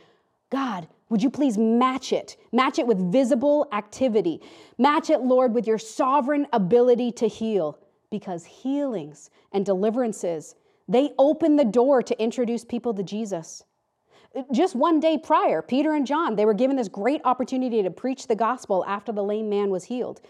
God, 0.50 0.86
would 1.08 1.22
you 1.22 1.30
please 1.30 1.56
match 1.56 2.12
it? 2.12 2.36
Match 2.52 2.78
it 2.78 2.86
with 2.86 3.12
visible 3.12 3.68
activity. 3.72 4.40
Match 4.78 5.08
it, 5.08 5.22
Lord, 5.22 5.54
with 5.54 5.66
your 5.66 5.78
sovereign 5.78 6.46
ability 6.52 7.10
to 7.12 7.26
heal, 7.26 7.78
because 8.10 8.44
healings 8.44 9.30
and 9.52 9.64
deliverances, 9.64 10.54
they 10.88 11.12
open 11.18 11.56
the 11.56 11.64
door 11.64 12.02
to 12.02 12.22
introduce 12.22 12.64
people 12.64 12.92
to 12.94 13.02
Jesus. 13.02 13.64
Just 14.52 14.74
one 14.74 15.00
day 15.00 15.16
prior, 15.16 15.62
Peter 15.62 15.94
and 15.94 16.06
John, 16.06 16.36
they 16.36 16.44
were 16.44 16.54
given 16.54 16.76
this 16.76 16.88
great 16.88 17.20
opportunity 17.24 17.82
to 17.82 17.90
preach 17.90 18.26
the 18.26 18.36
gospel 18.36 18.84
after 18.86 19.12
the 19.12 19.24
lame 19.24 19.48
man 19.48 19.70
was 19.70 19.84
healed. 19.84 20.20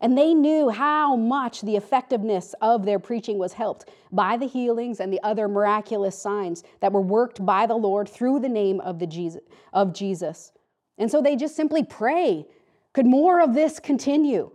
And 0.00 0.16
they 0.16 0.32
knew 0.32 0.68
how 0.68 1.16
much 1.16 1.62
the 1.62 1.76
effectiveness 1.76 2.54
of 2.60 2.84
their 2.84 2.98
preaching 2.98 3.38
was 3.38 3.54
helped 3.54 3.88
by 4.12 4.36
the 4.36 4.46
healings 4.46 5.00
and 5.00 5.12
the 5.12 5.22
other 5.22 5.48
miraculous 5.48 6.16
signs 6.16 6.62
that 6.80 6.92
were 6.92 7.00
worked 7.00 7.44
by 7.44 7.66
the 7.66 7.74
Lord 7.74 8.08
through 8.08 8.40
the 8.40 8.48
name 8.48 8.80
of, 8.80 9.00
the 9.00 9.06
Jesus, 9.06 9.42
of 9.72 9.92
Jesus. 9.92 10.52
And 10.98 11.10
so 11.10 11.20
they 11.20 11.36
just 11.36 11.56
simply 11.56 11.82
pray 11.82 12.46
could 12.92 13.06
more 13.06 13.40
of 13.40 13.54
this 13.54 13.78
continue? 13.78 14.50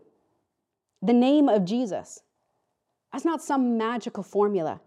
The 1.02 1.14
name 1.14 1.48
of 1.48 1.66
Jesus. 1.66 2.22
That's 3.12 3.26
not 3.26 3.42
some 3.42 3.78
magical 3.78 4.24
formula. 4.24 4.82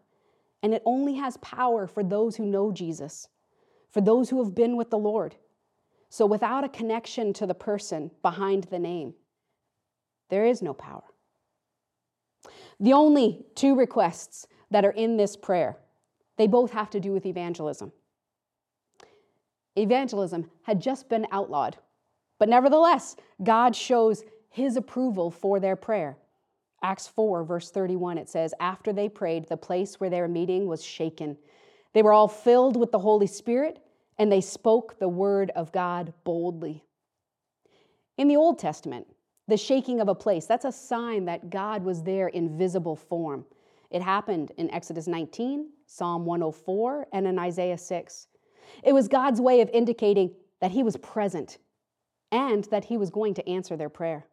And 0.62 0.74
it 0.74 0.82
only 0.84 1.14
has 1.14 1.36
power 1.38 1.86
for 1.86 2.02
those 2.02 2.36
who 2.36 2.44
know 2.44 2.72
Jesus 2.72 3.28
for 3.96 4.02
those 4.02 4.28
who 4.28 4.44
have 4.44 4.54
been 4.54 4.76
with 4.76 4.90
the 4.90 4.98
Lord. 4.98 5.36
So 6.10 6.26
without 6.26 6.64
a 6.64 6.68
connection 6.68 7.32
to 7.32 7.46
the 7.46 7.54
person 7.54 8.10
behind 8.20 8.64
the 8.64 8.78
name, 8.78 9.14
there 10.28 10.46
is 10.46 10.62
no 10.62 10.74
power. 10.74 11.04
The 12.78 12.92
only 12.92 13.44
two 13.54 13.74
requests 13.74 14.46
that 14.70 14.84
are 14.84 14.90
in 14.90 15.16
this 15.16 15.36
prayer, 15.36 15.76
they 16.36 16.46
both 16.46 16.72
have 16.72 16.90
to 16.90 17.00
do 17.00 17.12
with 17.12 17.26
evangelism. 17.26 17.92
Evangelism 19.76 20.50
had 20.62 20.80
just 20.80 21.08
been 21.08 21.26
outlawed, 21.30 21.76
but 22.38 22.48
nevertheless, 22.48 23.16
God 23.42 23.76
shows 23.76 24.24
his 24.50 24.76
approval 24.76 25.30
for 25.30 25.60
their 25.60 25.76
prayer. 25.76 26.16
Acts 26.82 27.08
4, 27.08 27.44
verse 27.44 27.70
31, 27.70 28.18
it 28.18 28.28
says, 28.28 28.54
After 28.60 28.92
they 28.92 29.08
prayed, 29.08 29.48
the 29.48 29.56
place 29.56 29.98
where 29.98 30.10
they 30.10 30.20
were 30.20 30.28
meeting 30.28 30.66
was 30.66 30.84
shaken. 30.84 31.36
They 31.92 32.02
were 32.02 32.12
all 32.12 32.28
filled 32.28 32.76
with 32.76 32.92
the 32.92 32.98
Holy 32.98 33.26
Spirit 33.26 33.82
and 34.18 34.30
they 34.30 34.40
spoke 34.40 34.98
the 34.98 35.08
word 35.08 35.50
of 35.54 35.72
God 35.72 36.12
boldly. 36.24 36.84
In 38.16 38.28
the 38.28 38.36
Old 38.36 38.58
Testament, 38.58 39.06
the 39.48 39.56
shaking 39.56 40.00
of 40.00 40.08
a 40.08 40.14
place, 40.14 40.46
that's 40.46 40.64
a 40.64 40.72
sign 40.72 41.24
that 41.26 41.50
God 41.50 41.84
was 41.84 42.02
there 42.02 42.28
in 42.28 42.58
visible 42.58 42.96
form. 42.96 43.44
It 43.90 44.02
happened 44.02 44.52
in 44.56 44.70
Exodus 44.70 45.06
19, 45.06 45.68
Psalm 45.86 46.24
104, 46.24 47.06
and 47.12 47.26
in 47.26 47.38
Isaiah 47.38 47.78
6. 47.78 48.26
It 48.82 48.92
was 48.92 49.08
God's 49.08 49.40
way 49.40 49.60
of 49.60 49.70
indicating 49.72 50.34
that 50.60 50.72
He 50.72 50.82
was 50.82 50.96
present 50.96 51.58
and 52.32 52.64
that 52.64 52.84
He 52.84 52.96
was 52.96 53.10
going 53.10 53.34
to 53.34 53.48
answer 53.48 53.76
their 53.76 53.88
prayer. 53.88 54.26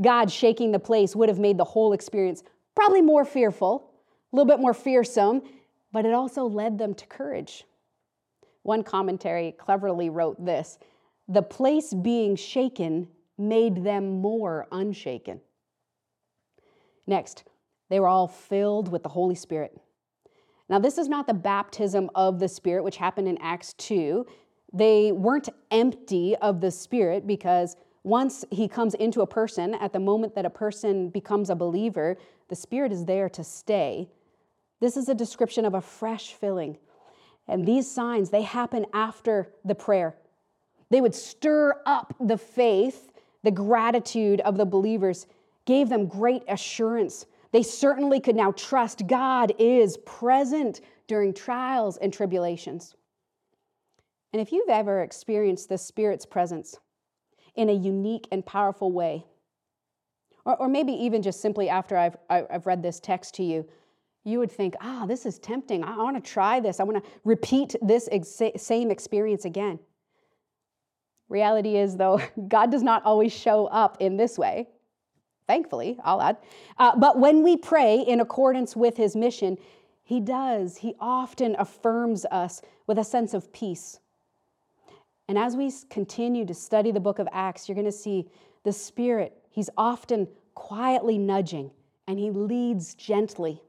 God 0.00 0.30
shaking 0.30 0.70
the 0.70 0.78
place 0.78 1.16
would 1.16 1.28
have 1.28 1.40
made 1.40 1.58
the 1.58 1.64
whole 1.64 1.92
experience 1.92 2.42
probably 2.74 3.02
more 3.02 3.24
fearful, 3.24 3.90
a 4.32 4.36
little 4.36 4.48
bit 4.48 4.60
more 4.60 4.74
fearsome, 4.74 5.42
but 5.90 6.06
it 6.06 6.14
also 6.14 6.44
led 6.44 6.78
them 6.78 6.94
to 6.94 7.06
courage. 7.06 7.64
One 8.62 8.84
commentary 8.84 9.52
cleverly 9.52 10.08
wrote 10.08 10.42
this 10.44 10.78
The 11.28 11.42
place 11.42 11.92
being 11.92 12.36
shaken 12.36 13.08
made 13.38 13.84
them 13.84 14.20
more 14.20 14.66
unshaken. 14.72 15.40
Next, 17.06 17.44
they 17.88 18.00
were 18.00 18.08
all 18.08 18.28
filled 18.28 18.90
with 18.90 19.02
the 19.02 19.08
Holy 19.08 19.34
Spirit. 19.34 19.78
Now, 20.68 20.78
this 20.78 20.98
is 20.98 21.08
not 21.08 21.26
the 21.26 21.34
baptism 21.34 22.10
of 22.14 22.38
the 22.38 22.48
Spirit, 22.48 22.84
which 22.84 22.96
happened 22.96 23.28
in 23.28 23.38
Acts 23.38 23.74
2. 23.74 24.24
They 24.72 25.12
weren't 25.12 25.48
empty 25.70 26.36
of 26.36 26.60
the 26.60 26.70
Spirit 26.70 27.26
because 27.26 27.76
once 28.04 28.44
He 28.50 28.68
comes 28.68 28.94
into 28.94 29.20
a 29.20 29.26
person, 29.26 29.74
at 29.74 29.92
the 29.92 30.00
moment 30.00 30.34
that 30.34 30.46
a 30.46 30.50
person 30.50 31.08
becomes 31.10 31.50
a 31.50 31.54
believer, 31.54 32.16
the 32.48 32.56
Spirit 32.56 32.92
is 32.92 33.04
there 33.04 33.28
to 33.30 33.44
stay. 33.44 34.08
This 34.80 34.96
is 34.96 35.08
a 35.08 35.14
description 35.14 35.64
of 35.64 35.74
a 35.74 35.80
fresh 35.80 36.32
filling 36.32 36.78
and 37.48 37.66
these 37.66 37.90
signs, 37.90 38.30
they 38.30 38.42
happen 38.42 38.86
after 38.92 39.52
the 39.64 39.74
prayer. 39.74 40.16
They 40.90 41.00
would 41.00 41.14
stir 41.14 41.80
up 41.86 42.14
the 42.20 42.38
faith, 42.38 43.11
the 43.42 43.50
gratitude 43.50 44.40
of 44.42 44.56
the 44.56 44.64
believers, 44.64 45.26
gave 45.64 45.88
them 45.88 46.06
great 46.06 46.42
assurance. 46.48 47.26
They 47.52 47.62
certainly 47.62 48.20
could 48.20 48.36
now 48.36 48.52
trust 48.52 49.06
God 49.06 49.52
is 49.58 49.96
present 49.98 50.80
during 51.06 51.34
trials 51.34 51.96
and 51.98 52.12
tribulations. 52.12 52.94
And 54.32 54.40
if 54.40 54.52
you've 54.52 54.68
ever 54.68 55.02
experienced 55.02 55.68
the 55.68 55.78
Spirit's 55.78 56.24
presence 56.24 56.78
in 57.54 57.68
a 57.68 57.74
unique 57.74 58.26
and 58.32 58.44
powerful 58.44 58.90
way, 58.90 59.26
or, 60.44 60.56
or 60.56 60.68
maybe 60.68 60.92
even 60.92 61.22
just 61.22 61.40
simply 61.40 61.68
after 61.68 61.96
I've, 61.96 62.16
I've 62.30 62.66
read 62.66 62.82
this 62.82 62.98
text 62.98 63.34
to 63.34 63.42
you, 63.42 63.68
you 64.24 64.38
would 64.38 64.50
think, 64.50 64.74
ah, 64.80 65.00
oh, 65.02 65.06
this 65.06 65.26
is 65.26 65.38
tempting. 65.38 65.82
I 65.82 65.96
want 65.96 66.22
to 66.22 66.30
try 66.30 66.60
this. 66.60 66.80
I 66.80 66.84
want 66.84 67.04
to 67.04 67.10
repeat 67.24 67.74
this 67.82 68.08
ex- 68.12 68.40
same 68.56 68.90
experience 68.90 69.44
again. 69.44 69.78
Reality 71.32 71.76
is, 71.76 71.96
though, 71.96 72.20
God 72.48 72.70
does 72.70 72.82
not 72.82 73.04
always 73.04 73.32
show 73.32 73.66
up 73.66 73.96
in 74.00 74.16
this 74.16 74.38
way. 74.38 74.68
Thankfully, 75.48 75.98
I'll 76.04 76.22
add. 76.22 76.36
Uh, 76.78 76.96
but 76.96 77.18
when 77.18 77.42
we 77.42 77.56
pray 77.56 78.00
in 78.00 78.20
accordance 78.20 78.76
with 78.76 78.96
his 78.96 79.16
mission, 79.16 79.58
he 80.04 80.20
does. 80.20 80.76
He 80.76 80.94
often 81.00 81.56
affirms 81.58 82.24
us 82.26 82.62
with 82.86 82.98
a 82.98 83.04
sense 83.04 83.34
of 83.34 83.52
peace. 83.52 83.98
And 85.28 85.38
as 85.38 85.56
we 85.56 85.72
continue 85.90 86.44
to 86.44 86.54
study 86.54 86.92
the 86.92 87.00
book 87.00 87.18
of 87.18 87.26
Acts, 87.32 87.68
you're 87.68 87.74
going 87.74 87.86
to 87.86 87.92
see 87.92 88.28
the 88.64 88.72
Spirit, 88.72 89.36
he's 89.50 89.70
often 89.76 90.28
quietly 90.54 91.18
nudging 91.18 91.70
and 92.06 92.18
he 92.18 92.30
leads 92.30 92.94
gently. 92.94 93.60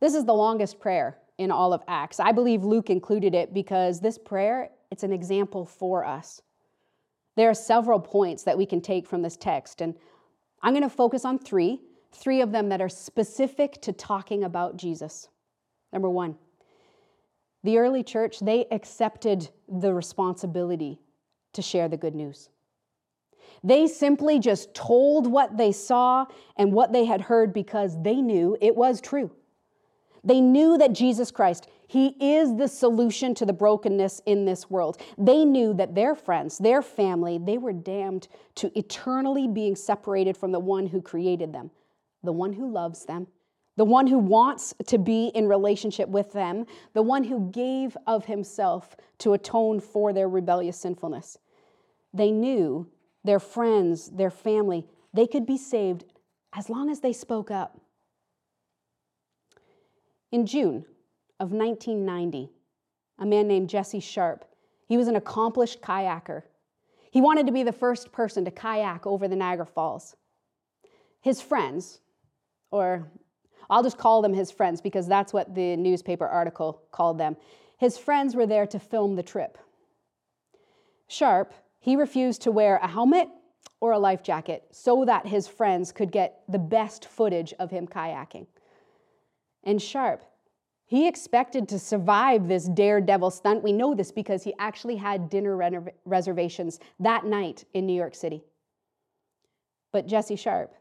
This 0.00 0.14
is 0.14 0.24
the 0.24 0.34
longest 0.34 0.78
prayer 0.78 1.18
in 1.38 1.50
all 1.50 1.72
of 1.72 1.82
Acts. 1.88 2.20
I 2.20 2.32
believe 2.32 2.62
Luke 2.62 2.90
included 2.90 3.34
it 3.34 3.52
because 3.54 4.00
this 4.00 4.18
prayer, 4.18 4.70
it's 4.90 5.02
an 5.02 5.12
example 5.12 5.66
for 5.66 6.04
us. 6.04 6.42
There 7.36 7.50
are 7.50 7.54
several 7.54 8.00
points 8.00 8.44
that 8.44 8.56
we 8.56 8.66
can 8.66 8.80
take 8.80 9.06
from 9.06 9.22
this 9.22 9.36
text, 9.36 9.80
and 9.80 9.94
I'm 10.62 10.72
going 10.72 10.82
to 10.82 10.88
focus 10.88 11.24
on 11.24 11.38
three, 11.38 11.80
three 12.12 12.40
of 12.40 12.52
them 12.52 12.70
that 12.70 12.80
are 12.80 12.88
specific 12.88 13.80
to 13.82 13.92
talking 13.92 14.44
about 14.44 14.76
Jesus. 14.76 15.28
Number 15.92 16.08
one, 16.08 16.36
the 17.62 17.78
early 17.78 18.02
church, 18.02 18.40
they 18.40 18.66
accepted 18.70 19.50
the 19.68 19.92
responsibility 19.92 21.00
to 21.52 21.62
share 21.62 21.88
the 21.88 21.96
good 21.96 22.14
news. 22.14 22.48
They 23.64 23.86
simply 23.86 24.38
just 24.38 24.74
told 24.74 25.26
what 25.26 25.56
they 25.56 25.72
saw 25.72 26.26
and 26.56 26.72
what 26.72 26.92
they 26.92 27.04
had 27.04 27.20
heard 27.20 27.52
because 27.52 28.00
they 28.02 28.16
knew 28.16 28.56
it 28.60 28.76
was 28.76 29.00
true. 29.00 29.30
They 30.24 30.40
knew 30.40 30.78
that 30.78 30.92
Jesus 30.92 31.30
Christ, 31.30 31.68
He 31.86 32.16
is 32.20 32.56
the 32.56 32.68
solution 32.68 33.34
to 33.36 33.46
the 33.46 33.52
brokenness 33.52 34.22
in 34.26 34.44
this 34.44 34.70
world. 34.70 35.00
They 35.16 35.44
knew 35.44 35.74
that 35.74 35.94
their 35.94 36.14
friends, 36.14 36.58
their 36.58 36.82
family, 36.82 37.38
they 37.38 37.58
were 37.58 37.72
damned 37.72 38.28
to 38.56 38.76
eternally 38.78 39.48
being 39.48 39.76
separated 39.76 40.36
from 40.36 40.52
the 40.52 40.60
one 40.60 40.86
who 40.86 41.00
created 41.00 41.52
them, 41.52 41.70
the 42.22 42.32
one 42.32 42.52
who 42.52 42.70
loves 42.70 43.04
them, 43.04 43.28
the 43.76 43.84
one 43.84 44.06
who 44.06 44.18
wants 44.18 44.74
to 44.86 44.98
be 44.98 45.26
in 45.34 45.46
relationship 45.46 46.08
with 46.08 46.32
them, 46.32 46.66
the 46.94 47.02
one 47.02 47.24
who 47.24 47.50
gave 47.50 47.96
of 48.06 48.24
Himself 48.24 48.96
to 49.18 49.34
atone 49.34 49.80
for 49.80 50.12
their 50.12 50.28
rebellious 50.28 50.78
sinfulness. 50.78 51.38
They 52.12 52.30
knew 52.30 52.88
their 53.24 53.40
friends, 53.40 54.10
their 54.10 54.30
family, 54.30 54.86
they 55.12 55.26
could 55.26 55.46
be 55.46 55.58
saved 55.58 56.04
as 56.54 56.70
long 56.70 56.90
as 56.90 57.00
they 57.00 57.12
spoke 57.12 57.50
up. 57.50 57.80
In 60.36 60.44
June 60.44 60.84
of 61.40 61.50
1990, 61.52 62.50
a 63.18 63.24
man 63.24 63.48
named 63.48 63.70
Jesse 63.70 64.00
Sharp, 64.00 64.44
he 64.86 64.98
was 64.98 65.08
an 65.08 65.16
accomplished 65.16 65.80
kayaker. 65.80 66.42
He 67.10 67.22
wanted 67.22 67.46
to 67.46 67.54
be 67.54 67.62
the 67.62 67.72
first 67.72 68.12
person 68.12 68.44
to 68.44 68.50
kayak 68.50 69.06
over 69.06 69.28
the 69.28 69.34
Niagara 69.34 69.64
Falls. 69.64 70.14
His 71.22 71.40
friends, 71.40 72.00
or 72.70 73.10
I'll 73.70 73.82
just 73.82 73.96
call 73.96 74.20
them 74.20 74.34
his 74.34 74.50
friends 74.50 74.82
because 74.82 75.08
that's 75.08 75.32
what 75.32 75.54
the 75.54 75.74
newspaper 75.74 76.26
article 76.26 76.82
called 76.92 77.16
them. 77.16 77.38
His 77.78 77.96
friends 77.96 78.36
were 78.36 78.46
there 78.46 78.66
to 78.66 78.78
film 78.78 79.16
the 79.16 79.22
trip. 79.22 79.56
Sharp, 81.08 81.54
he 81.78 81.96
refused 81.96 82.42
to 82.42 82.52
wear 82.52 82.76
a 82.82 82.88
helmet 82.88 83.30
or 83.80 83.92
a 83.92 83.98
life 83.98 84.22
jacket 84.22 84.64
so 84.70 85.06
that 85.06 85.26
his 85.26 85.48
friends 85.48 85.92
could 85.92 86.12
get 86.12 86.42
the 86.46 86.58
best 86.58 87.06
footage 87.06 87.54
of 87.58 87.70
him 87.70 87.86
kayaking. 87.86 88.46
And 89.66 89.82
Sharp, 89.82 90.22
he 90.86 91.08
expected 91.08 91.68
to 91.68 91.78
survive 91.80 92.46
this 92.46 92.66
daredevil 92.68 93.32
stunt. 93.32 93.64
We 93.64 93.72
know 93.72 93.94
this 93.94 94.12
because 94.12 94.44
he 94.44 94.54
actually 94.60 94.96
had 94.96 95.28
dinner 95.28 95.84
reservations 96.04 96.78
that 97.00 97.26
night 97.26 97.64
in 97.74 97.84
New 97.84 97.92
York 97.92 98.14
City. 98.14 98.44
But 99.92 100.06
Jesse 100.06 100.36
Sharp, 100.36 100.72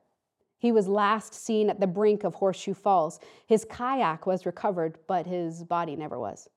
he 0.60 0.72
was 0.72 0.88
last 0.88 1.34
seen 1.34 1.70
at 1.72 1.80
the 1.80 1.88
brink 1.88 2.24
of 2.24 2.36
Horseshoe 2.36 2.76
Falls. 2.76 3.20
His 3.48 3.66
kayak 3.66 4.28
was 4.28 4.46
recovered, 4.46 5.00
but 5.08 5.26
his 5.26 5.64
body 5.64 5.96
never 5.96 6.20
was. 6.20 6.48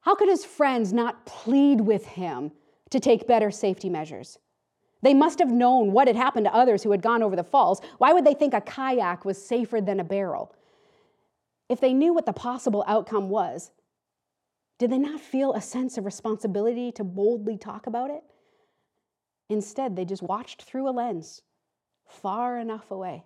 How 0.00 0.16
could 0.16 0.28
his 0.28 0.44
friends 0.44 0.92
not 0.92 1.24
plead 1.24 1.80
with 1.80 2.04
him 2.04 2.50
to 2.90 2.98
take 2.98 3.28
better 3.28 3.52
safety 3.52 3.88
measures? 3.88 4.38
They 5.02 5.14
must 5.14 5.38
have 5.38 5.50
known 5.50 5.92
what 5.92 6.08
had 6.08 6.16
happened 6.16 6.46
to 6.46 6.54
others 6.54 6.82
who 6.82 6.90
had 6.90 7.02
gone 7.02 7.22
over 7.22 7.36
the 7.36 7.44
falls. 7.44 7.80
Why 7.98 8.12
would 8.12 8.24
they 8.24 8.34
think 8.34 8.54
a 8.54 8.60
kayak 8.60 9.24
was 9.24 9.42
safer 9.42 9.80
than 9.80 10.00
a 10.00 10.04
barrel? 10.04 10.54
If 11.68 11.80
they 11.80 11.94
knew 11.94 12.12
what 12.12 12.26
the 12.26 12.32
possible 12.32 12.84
outcome 12.86 13.28
was, 13.28 13.70
did 14.78 14.90
they 14.90 14.98
not 14.98 15.20
feel 15.20 15.54
a 15.54 15.60
sense 15.60 15.96
of 15.96 16.04
responsibility 16.04 16.92
to 16.92 17.04
boldly 17.04 17.56
talk 17.56 17.86
about 17.86 18.10
it? 18.10 18.22
Instead, 19.48 19.96
they 19.96 20.04
just 20.04 20.22
watched 20.22 20.62
through 20.62 20.88
a 20.88 20.92
lens 20.92 21.42
far 22.06 22.58
enough 22.58 22.90
away. 22.90 23.24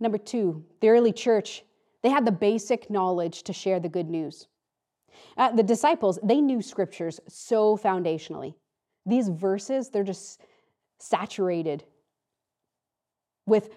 Number 0.00 0.18
two, 0.18 0.64
the 0.80 0.88
early 0.88 1.12
church, 1.12 1.62
they 2.02 2.10
had 2.10 2.26
the 2.26 2.32
basic 2.32 2.90
knowledge 2.90 3.44
to 3.44 3.52
share 3.52 3.80
the 3.80 3.88
good 3.88 4.10
news. 4.10 4.48
Uh, 5.36 5.52
the 5.52 5.62
disciples, 5.62 6.18
they 6.22 6.40
knew 6.40 6.60
scriptures 6.60 7.20
so 7.28 7.76
foundationally. 7.76 8.54
These 9.06 9.28
verses, 9.28 9.90
they're 9.90 10.02
just 10.04 10.40
saturated 10.98 11.84
with, 13.46 13.70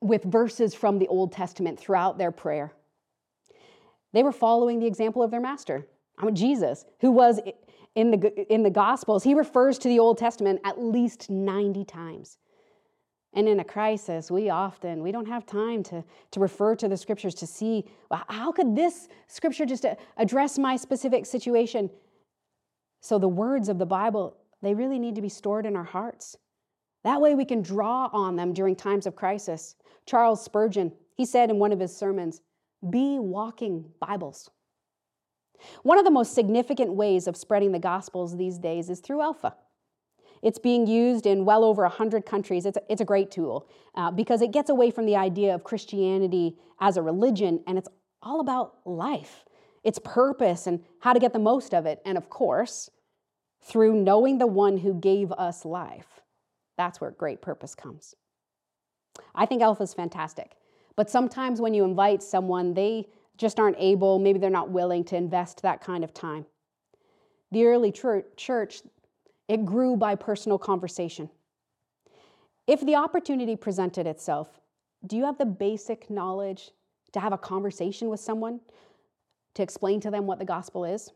with 0.00 0.24
verses 0.24 0.74
from 0.74 0.98
the 0.98 1.08
Old 1.08 1.32
Testament 1.32 1.78
throughout 1.78 2.18
their 2.18 2.30
prayer. 2.30 2.72
They 4.12 4.22
were 4.22 4.32
following 4.32 4.78
the 4.78 4.86
example 4.86 5.22
of 5.22 5.30
their 5.30 5.40
master, 5.40 5.86
Jesus, 6.32 6.84
who 7.00 7.10
was 7.10 7.40
in 7.96 8.10
the, 8.10 8.52
in 8.52 8.62
the 8.62 8.70
Gospels, 8.70 9.24
he 9.24 9.34
refers 9.34 9.78
to 9.78 9.88
the 9.88 9.98
Old 9.98 10.18
Testament 10.18 10.60
at 10.64 10.80
least 10.80 11.30
90 11.30 11.84
times. 11.86 12.36
And 13.32 13.48
in 13.48 13.60
a 13.60 13.64
crisis, 13.64 14.30
we 14.30 14.48
often, 14.50 15.02
we 15.02 15.12
don't 15.12 15.28
have 15.28 15.44
time 15.44 15.82
to, 15.84 16.04
to 16.30 16.40
refer 16.40 16.74
to 16.76 16.88
the 16.88 16.96
scriptures 16.96 17.34
to 17.36 17.46
see, 17.46 17.84
well, 18.10 18.22
how 18.28 18.52
could 18.52 18.76
this 18.76 19.08
scripture 19.28 19.66
just 19.66 19.84
uh, 19.84 19.94
address 20.16 20.58
my 20.58 20.76
specific 20.76 21.26
situation? 21.26 21.90
So 23.00 23.18
the 23.18 23.28
words 23.28 23.68
of 23.68 23.78
the 23.78 23.86
Bible, 23.86 24.36
they 24.62 24.74
really 24.74 24.98
need 24.98 25.14
to 25.16 25.22
be 25.22 25.28
stored 25.28 25.66
in 25.66 25.74
our 25.74 25.84
hearts. 25.84 26.36
That 27.06 27.20
way 27.20 27.36
we 27.36 27.44
can 27.44 27.62
draw 27.62 28.10
on 28.12 28.34
them 28.34 28.52
during 28.52 28.74
times 28.74 29.06
of 29.06 29.14
crisis. 29.14 29.76
Charles 30.06 30.42
Spurgeon, 30.42 30.90
he 31.14 31.24
said 31.24 31.50
in 31.50 31.60
one 31.60 31.70
of 31.70 31.78
his 31.78 31.96
sermons, 31.96 32.40
be 32.90 33.20
walking 33.20 33.84
Bibles. 34.00 34.50
One 35.84 36.00
of 36.00 36.04
the 36.04 36.10
most 36.10 36.34
significant 36.34 36.94
ways 36.94 37.28
of 37.28 37.36
spreading 37.36 37.70
the 37.70 37.78
Gospels 37.78 38.36
these 38.36 38.58
days 38.58 38.90
is 38.90 38.98
through 38.98 39.22
Alpha. 39.22 39.54
It's 40.42 40.58
being 40.58 40.88
used 40.88 41.26
in 41.26 41.44
well 41.44 41.62
over 41.62 41.82
100 41.82 42.26
countries. 42.26 42.66
It's 42.66 42.76
a, 42.76 42.82
it's 42.90 43.00
a 43.00 43.04
great 43.04 43.30
tool 43.30 43.68
uh, 43.94 44.10
because 44.10 44.42
it 44.42 44.50
gets 44.50 44.68
away 44.68 44.90
from 44.90 45.06
the 45.06 45.14
idea 45.14 45.54
of 45.54 45.62
Christianity 45.62 46.56
as 46.80 46.96
a 46.96 47.02
religion 47.02 47.62
and 47.68 47.78
it's 47.78 47.88
all 48.20 48.40
about 48.40 48.78
life, 48.84 49.44
its 49.84 50.00
purpose, 50.02 50.66
and 50.66 50.82
how 51.02 51.12
to 51.12 51.20
get 51.20 51.32
the 51.32 51.38
most 51.38 51.72
of 51.72 51.86
it. 51.86 52.02
And 52.04 52.18
of 52.18 52.28
course, 52.30 52.90
through 53.62 53.94
knowing 53.94 54.38
the 54.38 54.48
one 54.48 54.78
who 54.78 54.92
gave 54.92 55.30
us 55.30 55.64
life. 55.64 56.22
That's 56.76 57.00
where 57.00 57.10
great 57.10 57.40
purpose 57.40 57.74
comes. 57.74 58.14
I 59.34 59.46
think 59.46 59.62
Alpha 59.62 59.82
is 59.82 59.94
fantastic. 59.94 60.56
But 60.94 61.10
sometimes 61.10 61.60
when 61.60 61.74
you 61.74 61.84
invite 61.84 62.22
someone, 62.22 62.74
they 62.74 63.08
just 63.36 63.58
aren't 63.58 63.76
able, 63.78 64.18
maybe 64.18 64.38
they're 64.38 64.50
not 64.50 64.70
willing 64.70 65.04
to 65.04 65.16
invest 65.16 65.62
that 65.62 65.80
kind 65.80 66.04
of 66.04 66.14
time. 66.14 66.46
The 67.52 67.66
early 67.66 67.92
church, 67.92 68.82
it 69.48 69.64
grew 69.64 69.96
by 69.96 70.14
personal 70.14 70.58
conversation. 70.58 71.30
If 72.66 72.80
the 72.80 72.96
opportunity 72.96 73.56
presented 73.56 74.06
itself, 74.06 74.60
do 75.06 75.16
you 75.16 75.24
have 75.24 75.38
the 75.38 75.46
basic 75.46 76.10
knowledge 76.10 76.70
to 77.12 77.20
have 77.20 77.32
a 77.32 77.38
conversation 77.38 78.08
with 78.08 78.20
someone 78.20 78.60
to 79.54 79.62
explain 79.62 80.00
to 80.00 80.10
them 80.10 80.26
what 80.26 80.38
the 80.38 80.44
gospel 80.44 80.84
is? 80.84 81.12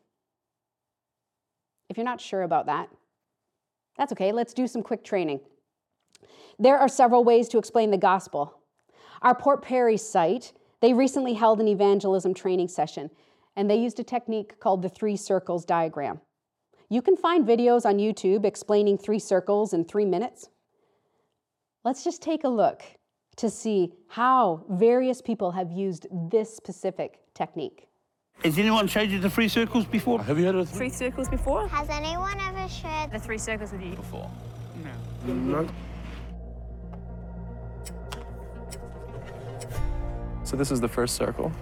If 1.88 1.96
you're 1.96 2.05
not 2.05 2.20
sure 2.20 2.42
about 2.42 2.66
that, 2.66 2.88
that's 4.00 4.12
okay. 4.12 4.32
Let's 4.32 4.54
do 4.54 4.66
some 4.66 4.82
quick 4.82 5.04
training. 5.04 5.40
There 6.58 6.78
are 6.78 6.88
several 6.88 7.22
ways 7.22 7.48
to 7.50 7.58
explain 7.58 7.90
the 7.90 7.98
gospel. 7.98 8.54
Our 9.20 9.34
Port 9.34 9.60
Perry 9.60 9.98
site 9.98 10.54
they 10.80 10.94
recently 10.94 11.34
held 11.34 11.60
an 11.60 11.68
evangelism 11.68 12.32
training 12.32 12.68
session, 12.68 13.10
and 13.54 13.70
they 13.70 13.76
used 13.76 14.00
a 14.00 14.02
technique 14.02 14.58
called 14.58 14.80
the 14.80 14.88
three 14.88 15.16
circles 15.16 15.66
diagram. 15.66 16.22
You 16.88 17.02
can 17.02 17.18
find 17.18 17.46
videos 17.46 17.84
on 17.84 17.98
YouTube 17.98 18.46
explaining 18.46 18.96
three 18.96 19.18
circles 19.18 19.74
in 19.74 19.84
three 19.84 20.06
minutes. 20.06 20.48
Let's 21.84 22.02
just 22.02 22.22
take 22.22 22.44
a 22.44 22.48
look 22.48 22.82
to 23.36 23.50
see 23.50 23.92
how 24.08 24.64
various 24.70 25.20
people 25.20 25.50
have 25.50 25.70
used 25.70 26.06
this 26.30 26.56
specific 26.56 27.18
technique. 27.34 27.89
Has 28.44 28.57
anyone 28.59 28.87
showed 28.87 29.11
you 29.11 29.18
the 29.18 29.29
three 29.29 29.48
circles 29.48 29.85
before? 29.85 30.22
Have 30.22 30.38
you 30.38 30.46
heard 30.46 30.55
of 30.55 30.66
three 30.66 30.88
circles 30.88 31.29
before? 31.29 31.68
Has 31.68 31.90
anyone 31.90 32.38
ever 32.40 32.66
shared 32.70 33.12
the 33.12 33.18
three 33.18 33.37
circles 33.37 33.70
with 33.70 33.83
you? 33.83 33.90
Before. 33.90 34.31
No. 35.26 35.35
no. 35.35 35.68
So 40.44 40.57
this 40.57 40.70
is 40.70 40.81
the 40.81 40.88
first 40.88 41.16
circle. 41.16 41.53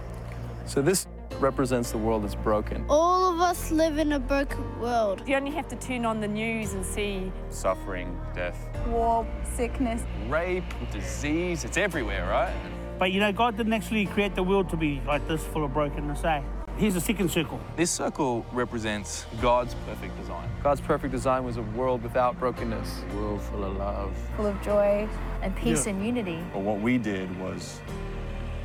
So 0.66 0.80
this 0.80 1.08
represents 1.40 1.90
the 1.90 1.98
world 1.98 2.22
that's 2.22 2.36
broken. 2.36 2.84
All 2.88 3.34
of 3.34 3.40
us 3.40 3.72
live 3.72 3.98
in 3.98 4.12
a 4.12 4.20
broken 4.20 4.80
world. 4.80 5.22
You 5.26 5.34
only 5.34 5.50
have 5.50 5.66
to 5.68 5.76
turn 5.76 6.04
on 6.04 6.20
the 6.20 6.28
news 6.28 6.74
and 6.74 6.86
see 6.86 7.32
suffering, 7.50 8.20
death, 8.36 8.56
war, 8.86 9.26
sickness, 9.56 10.02
rape, 10.28 10.62
disease. 10.92 11.64
It's 11.64 11.76
everywhere, 11.76 12.28
right? 12.28 12.54
But 13.00 13.10
you 13.10 13.18
know, 13.18 13.32
God 13.32 13.56
didn't 13.56 13.72
actually 13.72 14.06
create 14.06 14.36
the 14.36 14.44
world 14.44 14.68
to 14.70 14.76
be 14.76 15.02
like 15.06 15.26
this, 15.26 15.42
full 15.42 15.64
of 15.64 15.74
brokenness, 15.74 16.22
eh? 16.24 16.40
Here's 16.78 16.94
the 16.94 17.00
second 17.00 17.28
circle. 17.28 17.58
This 17.74 17.90
circle 17.90 18.46
represents 18.52 19.26
God's 19.42 19.74
perfect 19.84 20.16
design. 20.16 20.48
God's 20.62 20.80
perfect 20.80 21.10
design 21.10 21.42
was 21.42 21.56
a 21.56 21.62
world 21.62 22.04
without 22.04 22.38
brokenness, 22.38 23.02
a 23.10 23.16
world 23.16 23.42
full 23.42 23.64
of 23.64 23.76
love, 23.76 24.16
full 24.36 24.46
of 24.46 24.62
joy, 24.62 25.08
and 25.42 25.56
peace 25.56 25.86
yeah. 25.86 25.92
and 25.92 26.06
unity. 26.06 26.38
But 26.52 26.60
what 26.60 26.80
we 26.80 26.96
did 26.96 27.36
was 27.40 27.80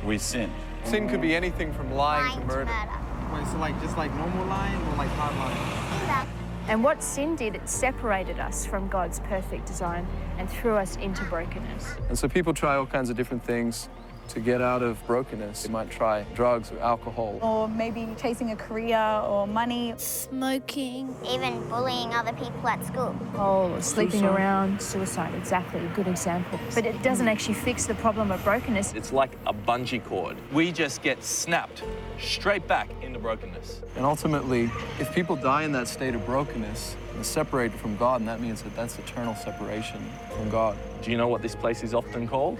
we 0.04 0.18
sin. 0.18 0.52
Sin 0.84 1.08
could 1.08 1.20
be 1.20 1.34
anything 1.34 1.74
from 1.74 1.92
lying, 1.92 2.28
lying 2.28 2.40
to 2.40 2.46
murder. 2.46 2.70
To 2.70 3.34
Wait, 3.34 3.46
so 3.48 3.58
like 3.58 3.80
just 3.82 3.96
like 3.96 4.14
normal 4.14 4.46
lying 4.46 4.80
or 4.80 4.94
like 4.94 5.10
hard 5.10 5.34
lying? 5.34 6.28
And 6.68 6.84
what 6.84 7.02
sin 7.02 7.34
did, 7.34 7.56
it 7.56 7.68
separated 7.68 8.38
us 8.38 8.64
from 8.64 8.86
God's 8.86 9.18
perfect 9.18 9.66
design 9.66 10.06
and 10.38 10.48
threw 10.48 10.76
us 10.76 10.94
into 10.98 11.24
brokenness. 11.24 11.96
And 12.08 12.16
so 12.16 12.28
people 12.28 12.54
try 12.54 12.76
all 12.76 12.86
kinds 12.86 13.10
of 13.10 13.16
different 13.16 13.42
things 13.42 13.88
to 14.28 14.40
get 14.40 14.60
out 14.60 14.82
of 14.82 15.04
brokenness. 15.06 15.64
They 15.64 15.72
might 15.72 15.90
try 15.90 16.24
drugs 16.34 16.72
or 16.72 16.78
alcohol. 16.80 17.38
Or 17.42 17.68
maybe 17.68 18.08
chasing 18.16 18.50
a 18.50 18.56
career 18.56 18.98
or 18.98 19.46
money. 19.46 19.94
Smoking. 19.96 21.14
Even 21.28 21.66
bullying 21.68 22.12
other 22.14 22.32
people 22.32 22.66
at 22.68 22.84
school. 22.84 23.14
Oh, 23.36 23.78
sleeping 23.80 24.20
suicide. 24.20 24.36
around. 24.36 24.82
Suicide, 24.82 25.34
exactly. 25.34 25.84
A 25.84 25.88
good 25.88 26.08
example. 26.08 26.58
But 26.74 26.86
it 26.86 27.00
doesn't 27.02 27.28
actually 27.28 27.54
fix 27.54 27.86
the 27.86 27.94
problem 27.94 28.30
of 28.30 28.42
brokenness. 28.44 28.94
It's 28.94 29.12
like 29.12 29.32
a 29.46 29.54
bungee 29.54 30.04
cord. 30.04 30.36
We 30.52 30.72
just 30.72 31.02
get 31.02 31.22
snapped 31.22 31.82
straight 32.18 32.66
back 32.66 32.88
into 33.02 33.18
brokenness. 33.18 33.82
And 33.96 34.04
ultimately, 34.04 34.70
if 34.98 35.14
people 35.14 35.36
die 35.36 35.64
in 35.64 35.72
that 35.72 35.88
state 35.88 36.14
of 36.14 36.24
brokenness, 36.26 36.96
and 37.14 37.24
separated 37.24 37.78
from 37.78 37.96
God, 37.96 38.20
and 38.20 38.28
that 38.28 38.40
means 38.40 38.62
that 38.62 38.74
that's 38.74 38.98
eternal 38.98 39.34
separation 39.34 40.00
from 40.36 40.50
God. 40.50 40.76
Do 41.02 41.10
you 41.10 41.16
know 41.16 41.28
what 41.28 41.42
this 41.42 41.54
place 41.54 41.82
is 41.82 41.94
often 41.94 42.26
called? 42.26 42.58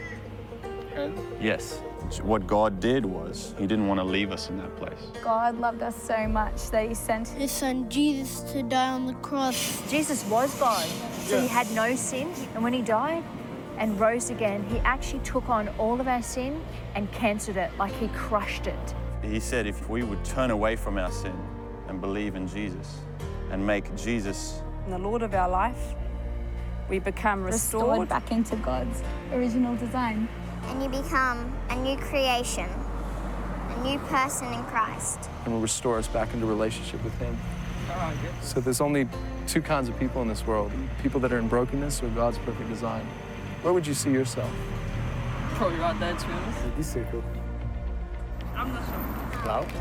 Hell? 0.95 1.13
Yes. 1.41 1.81
What 2.23 2.47
God 2.47 2.81
did 2.81 3.05
was, 3.05 3.55
He 3.59 3.67
didn't 3.67 3.89
want 3.89 3.99
to 3.99 4.05
leave 4.05 4.31
us 4.31 4.49
in 4.51 4.59
that 4.59 4.77
place. 4.77 4.99
God 5.23 5.59
loved 5.59 5.83
us 5.83 6.01
so 6.01 6.29
much 6.29 6.71
that 6.71 6.87
He 6.89 6.95
sent 6.95 7.29
His 7.29 7.51
son 7.51 7.89
Jesus 7.89 8.41
to 8.53 8.63
die 8.63 8.91
on 8.91 9.07
the 9.07 9.15
cross. 9.15 9.83
Jesus 9.91 10.25
was 10.27 10.55
God, 10.61 10.87
so 11.25 11.41
he 11.41 11.49
had 11.49 11.71
no 11.73 11.97
sin. 11.97 12.33
And 12.55 12.63
when 12.63 12.73
he 12.73 12.83
died 12.83 13.25
and 13.79 13.99
rose 13.99 14.31
again, 14.31 14.65
he 14.69 14.79
actually 14.81 15.21
took 15.21 15.49
on 15.49 15.69
all 15.79 16.01
of 16.01 16.07
our 16.07 16.23
sin 16.23 16.63
and 16.95 17.11
cancelled 17.13 17.57
it, 17.57 17.71
like 17.79 17.93
he 17.95 18.09
crushed 18.09 18.67
it. 18.67 18.95
He 19.23 19.41
said 19.41 19.67
if 19.67 19.89
we 19.89 20.03
would 20.03 20.23
turn 20.25 20.51
away 20.51 20.77
from 20.77 20.99
our 20.99 21.11
sin 21.11 21.37
and 21.89 22.01
believe 22.01 22.37
in 22.37 22.47
Jesus 22.47 22.99
and 23.51 23.67
make 23.67 23.95
Jesus 23.97 24.63
the 24.89 24.99
Lord 24.99 25.23
of 25.23 25.33
our 25.35 25.49
life, 25.49 25.95
we 26.91 26.99
become 26.99 27.43
restored, 27.43 28.01
restored 28.01 28.09
back 28.11 28.31
into 28.31 28.57
God's 28.57 29.03
original 29.33 29.75
design. 29.77 30.29
And 30.69 30.83
you 30.83 30.89
become 30.89 31.53
a 31.71 31.77
new 31.77 31.97
creation, 31.97 32.69
a 33.69 33.85
new 33.85 33.99
person 34.01 34.53
in 34.53 34.63
Christ. 34.65 35.19
And 35.45 35.55
will 35.55 35.61
restore 35.61 35.99
us 35.99 36.09
back 36.09 36.33
into 36.35 36.47
relationship 36.47 37.03
with 37.05 37.17
Him. 37.19 37.37
So 38.41 38.61
there's 38.61 38.81
only 38.81 39.09
two 39.47 39.61
kinds 39.61 39.89
of 39.89 39.99
people 39.99 40.23
in 40.23 40.29
this 40.29 40.47
world 40.47 40.73
people 41.03 41.21
that 41.21 41.33
are 41.33 41.39
in 41.39 41.49
brokenness 41.49 42.03
or 42.03 42.09
God's 42.09 42.39
perfect 42.39 42.69
design. 42.69 43.07
Where 43.63 43.73
would 43.73 43.87
you 43.87 43.95
see 43.95 44.11
yourself? 44.11 44.51
Probably 45.55 45.79
right 45.79 45.99
there, 46.01 46.15
to 46.15 46.27
be 46.27 46.33
honest. 46.33 46.77
This 46.77 46.93
circle. 46.93 47.23
I'm 48.57 48.73
not 48.73 48.85
sure. 48.85 49.47
Love? 49.47 49.73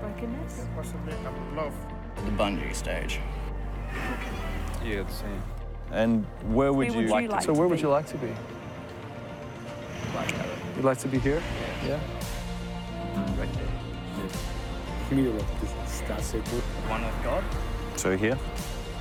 Brokenness? 0.00 0.66
Possibly 0.74 1.14
love. 1.56 1.74
The 2.24 2.30
bungee 2.32 2.74
stage. 2.74 3.20
Yeah, 4.84 5.02
the 5.02 5.12
same. 5.12 5.42
And 5.90 6.24
where 6.52 6.72
would, 6.72 6.88
Where 6.88 6.96
would 6.96 7.08
you, 7.08 7.18
you 7.18 7.28
like 7.28 7.42
so 7.42 7.54
to 7.54 7.58
where 7.58 7.68
would 7.68 7.80
you 7.80 7.88
like 7.88 8.06
to 8.06 8.18
be? 8.18 8.28
You'd 10.76 10.84
like 10.84 10.98
to 10.98 11.08
be 11.08 11.18
here? 11.18 11.42
Yeah. 11.86 12.00
Right 13.36 13.52
there. 13.52 15.16
Middle 15.16 15.36
of 15.36 15.60
this 15.60 15.92
star 15.92 16.20
circle. 16.20 16.58
One 16.88 17.04
with 17.04 17.24
God. 17.24 17.44
So 17.96 18.16
here? 18.16 18.38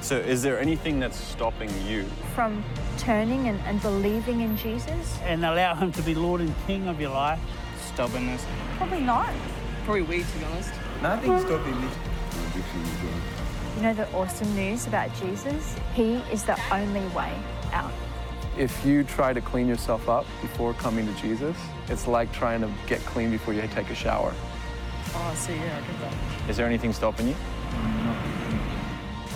So 0.01 0.17
is 0.17 0.41
there 0.41 0.59
anything 0.59 0.99
that's 0.99 1.17
stopping 1.17 1.69
you? 1.85 2.03
From 2.33 2.63
turning 2.97 3.47
and, 3.47 3.59
and 3.61 3.81
believing 3.81 4.41
in 4.41 4.55
Jesus? 4.57 5.19
And 5.23 5.45
allow 5.45 5.75
Him 5.75 5.91
to 5.93 6.01
be 6.01 6.15
Lord 6.15 6.41
and 6.41 6.53
King 6.65 6.87
of 6.87 7.01
your 7.01 7.11
life. 7.11 7.39
Stubbornness. 7.93 8.45
Probably 8.77 9.01
not. 9.01 9.33
Probably 9.83 10.03
weed, 10.03 10.25
to 10.25 10.37
be 10.39 10.45
honest. 10.45 10.71
Nothing 11.01 11.39
stopping 11.39 11.81
me. 11.81 11.87
You 13.75 13.83
know 13.83 13.93
the 13.93 14.11
awesome 14.13 14.55
news 14.55 14.87
about 14.87 15.13
Jesus? 15.19 15.75
He 15.93 16.15
is 16.31 16.43
the 16.43 16.59
only 16.71 17.05
way 17.15 17.33
out. 17.71 17.91
If 18.57 18.83
you 18.83 19.03
try 19.03 19.33
to 19.33 19.41
clean 19.41 19.67
yourself 19.67 20.09
up 20.09 20.25
before 20.41 20.73
coming 20.73 21.05
to 21.05 21.21
Jesus, 21.21 21.55
it's 21.89 22.07
like 22.07 22.31
trying 22.33 22.61
to 22.61 22.71
get 22.87 22.99
clean 23.01 23.29
before 23.29 23.53
you 23.53 23.61
take 23.67 23.91
a 23.91 23.95
shower. 23.95 24.33
Oh, 25.13 25.29
I 25.31 25.35
see, 25.35 25.53
yeah, 25.53 25.77
I 25.77 25.91
get 25.91 25.99
that. 26.01 26.49
Is 26.49 26.57
there 26.57 26.65
anything 26.65 26.91
stopping 26.91 27.27
you? 27.27 27.35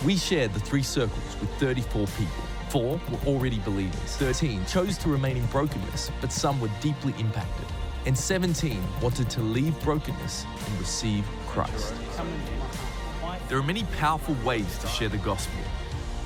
We 0.03 0.17
shared 0.17 0.53
the 0.53 0.60
three 0.60 0.81
circles 0.81 1.38
with 1.39 1.51
34 1.60 2.07
people. 2.07 2.43
Four 2.69 2.99
were 3.12 3.27
already 3.27 3.60
believers. 3.60 4.15
13 4.17 4.65
chose 4.65 4.97
to 4.97 5.10
remain 5.10 5.38
in 5.38 5.45
brokenness, 5.47 6.10
but 6.19 6.31
some 6.31 6.60
were 6.60 6.71
deeply 6.81 7.13
impacted. 7.19 7.67
And 8.07 8.17
17 8.17 8.81
wanted 9.03 9.29
to 9.29 9.41
leave 9.41 9.79
brokenness 9.84 10.45
and 10.65 10.79
receive 10.79 11.23
Christ. 11.45 11.93
There 13.49 13.60
are 13.60 13.63
many 13.63 13.84
powerful 13.99 14.36
ways 14.43 14.79
to 14.79 14.88
share 14.88 15.10
the 15.10 15.17
gospel, 15.17 15.60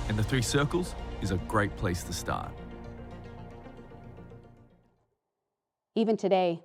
and 0.08 0.18
the 0.18 0.24
three 0.24 0.42
circles 0.42 0.96
is 1.22 1.32
a 1.32 1.38
great 1.50 1.76
place 1.76 2.02
to 2.04 2.14
start. 2.14 2.52
Even 5.96 6.18
today, 6.18 6.62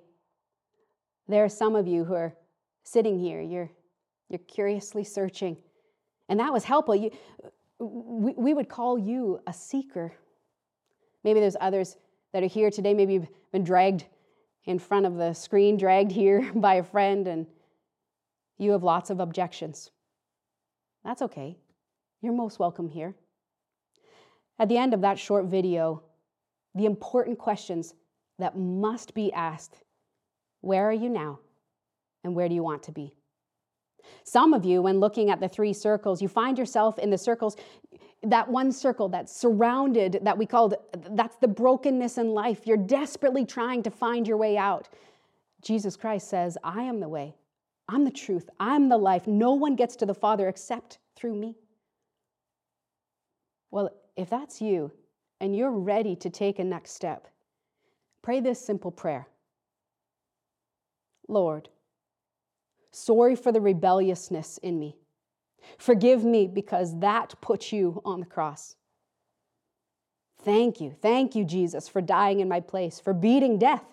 there 1.27 1.43
are 1.43 1.49
some 1.49 1.75
of 1.75 1.87
you 1.87 2.03
who 2.03 2.13
are 2.13 2.35
sitting 2.83 3.17
here, 3.17 3.41
you're, 3.41 3.71
you're 4.29 4.39
curiously 4.39 5.05
searching. 5.05 5.57
And 6.27 6.39
that 6.39 6.51
was 6.51 6.65
helpful. 6.65 6.95
You, 6.95 7.11
we, 7.79 8.33
we 8.37 8.53
would 8.53 8.67
call 8.67 8.99
you 8.99 9.39
a 9.47 9.53
seeker. 9.53 10.13
Maybe 11.23 11.39
there's 11.39 11.55
others 11.61 11.95
that 12.33 12.43
are 12.43 12.47
here 12.47 12.69
today. 12.69 12.93
Maybe 12.93 13.13
you've 13.13 13.29
been 13.51 13.63
dragged 13.63 14.05
in 14.65 14.79
front 14.79 15.05
of 15.05 15.15
the 15.15 15.33
screen, 15.33 15.77
dragged 15.77 16.11
here 16.11 16.51
by 16.55 16.75
a 16.75 16.83
friend, 16.83 17.27
and 17.27 17.47
you 18.57 18.71
have 18.71 18.83
lots 18.83 19.09
of 19.09 19.19
objections. 19.19 19.91
That's 21.05 21.21
okay. 21.21 21.57
You're 22.21 22.33
most 22.33 22.59
welcome 22.59 22.89
here. 22.89 23.15
At 24.59 24.69
the 24.69 24.77
end 24.77 24.93
of 24.93 25.01
that 25.01 25.17
short 25.17 25.45
video, 25.45 26.03
the 26.75 26.85
important 26.85 27.39
questions 27.39 27.95
that 28.41 28.57
must 28.57 29.13
be 29.13 29.31
asked 29.33 29.83
where 30.61 30.87
are 30.87 30.93
you 30.93 31.09
now? 31.09 31.39
And 32.23 32.35
where 32.35 32.47
do 32.47 32.55
you 32.55 32.63
want 32.63 32.83
to 32.83 32.91
be? 32.91 33.15
Some 34.23 34.53
of 34.53 34.65
you, 34.65 34.81
when 34.81 34.99
looking 34.99 35.29
at 35.29 35.39
the 35.39 35.49
three 35.49 35.73
circles, 35.73 36.21
you 36.21 36.27
find 36.27 36.57
yourself 36.57 36.99
in 36.99 37.09
the 37.09 37.17
circles, 37.17 37.55
that 38.23 38.47
one 38.47 38.71
circle 38.71 39.09
that's 39.09 39.35
surrounded, 39.35 40.19
that 40.23 40.37
we 40.37 40.45
called, 40.45 40.75
that's 41.11 41.37
the 41.37 41.47
brokenness 41.47 42.17
in 42.17 42.29
life. 42.29 42.67
You're 42.67 42.77
desperately 42.77 43.45
trying 43.45 43.81
to 43.83 43.91
find 43.91 44.27
your 44.27 44.37
way 44.37 44.57
out. 44.57 44.89
Jesus 45.61 45.95
Christ 45.95 46.29
says, 46.29 46.57
I 46.63 46.83
am 46.83 46.99
the 46.99 47.09
way, 47.09 47.35
I'm 47.89 48.03
the 48.03 48.11
truth, 48.11 48.49
I'm 48.59 48.89
the 48.89 48.97
life. 48.97 49.27
No 49.27 49.53
one 49.53 49.75
gets 49.75 49.95
to 49.97 50.05
the 50.05 50.13
Father 50.13 50.47
except 50.47 50.99
through 51.15 51.35
me. 51.35 51.55
Well, 53.71 53.89
if 54.15 54.29
that's 54.29 54.61
you 54.61 54.91
and 55.39 55.55
you're 55.55 55.71
ready 55.71 56.15
to 56.17 56.29
take 56.29 56.59
a 56.59 56.63
next 56.63 56.91
step, 56.91 57.27
pray 58.21 58.39
this 58.39 58.63
simple 58.63 58.91
prayer 58.91 59.27
Lord, 61.27 61.69
sorry 62.91 63.35
for 63.35 63.51
the 63.51 63.61
rebelliousness 63.61 64.57
in 64.57 64.79
me. 64.79 64.97
Forgive 65.77 66.23
me 66.23 66.47
because 66.47 66.99
that 66.99 67.33
put 67.41 67.71
you 67.71 68.01
on 68.03 68.19
the 68.19 68.25
cross. 68.25 68.75
Thank 70.43 70.81
you. 70.81 70.91
Thank 71.01 71.35
you, 71.35 71.45
Jesus, 71.45 71.87
for 71.87 72.01
dying 72.01 72.39
in 72.39 72.49
my 72.49 72.59
place, 72.59 72.99
for 72.99 73.13
beating 73.13 73.59
death. 73.59 73.85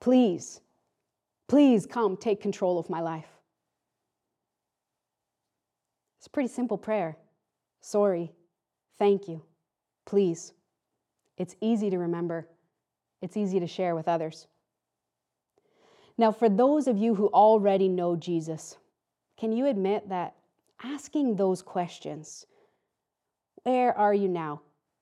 Please, 0.00 0.60
please 1.48 1.86
come 1.86 2.16
take 2.16 2.40
control 2.40 2.78
of 2.78 2.90
my 2.90 3.00
life. 3.00 3.28
It's 6.18 6.26
a 6.26 6.30
pretty 6.30 6.48
simple 6.48 6.78
prayer. 6.78 7.16
Sorry. 7.80 8.32
Thank 8.98 9.28
you. 9.28 9.42
Please. 10.04 10.52
It's 11.38 11.56
easy 11.60 11.90
to 11.90 11.98
remember, 11.98 12.46
it's 13.22 13.36
easy 13.36 13.60
to 13.60 13.66
share 13.66 13.94
with 13.94 14.08
others. 14.08 14.46
Now, 16.18 16.32
for 16.32 16.48
those 16.48 16.86
of 16.86 16.98
you 16.98 17.14
who 17.14 17.28
already 17.28 17.88
know 17.88 18.16
Jesus, 18.16 18.76
can 19.38 19.52
you 19.52 19.66
admit 19.66 20.08
that 20.08 20.34
asking 20.84 21.36
those 21.36 21.62
questions, 21.62 22.46
where 23.62 23.96
are 23.96 24.12
you 24.12 24.28
now? 24.28 24.60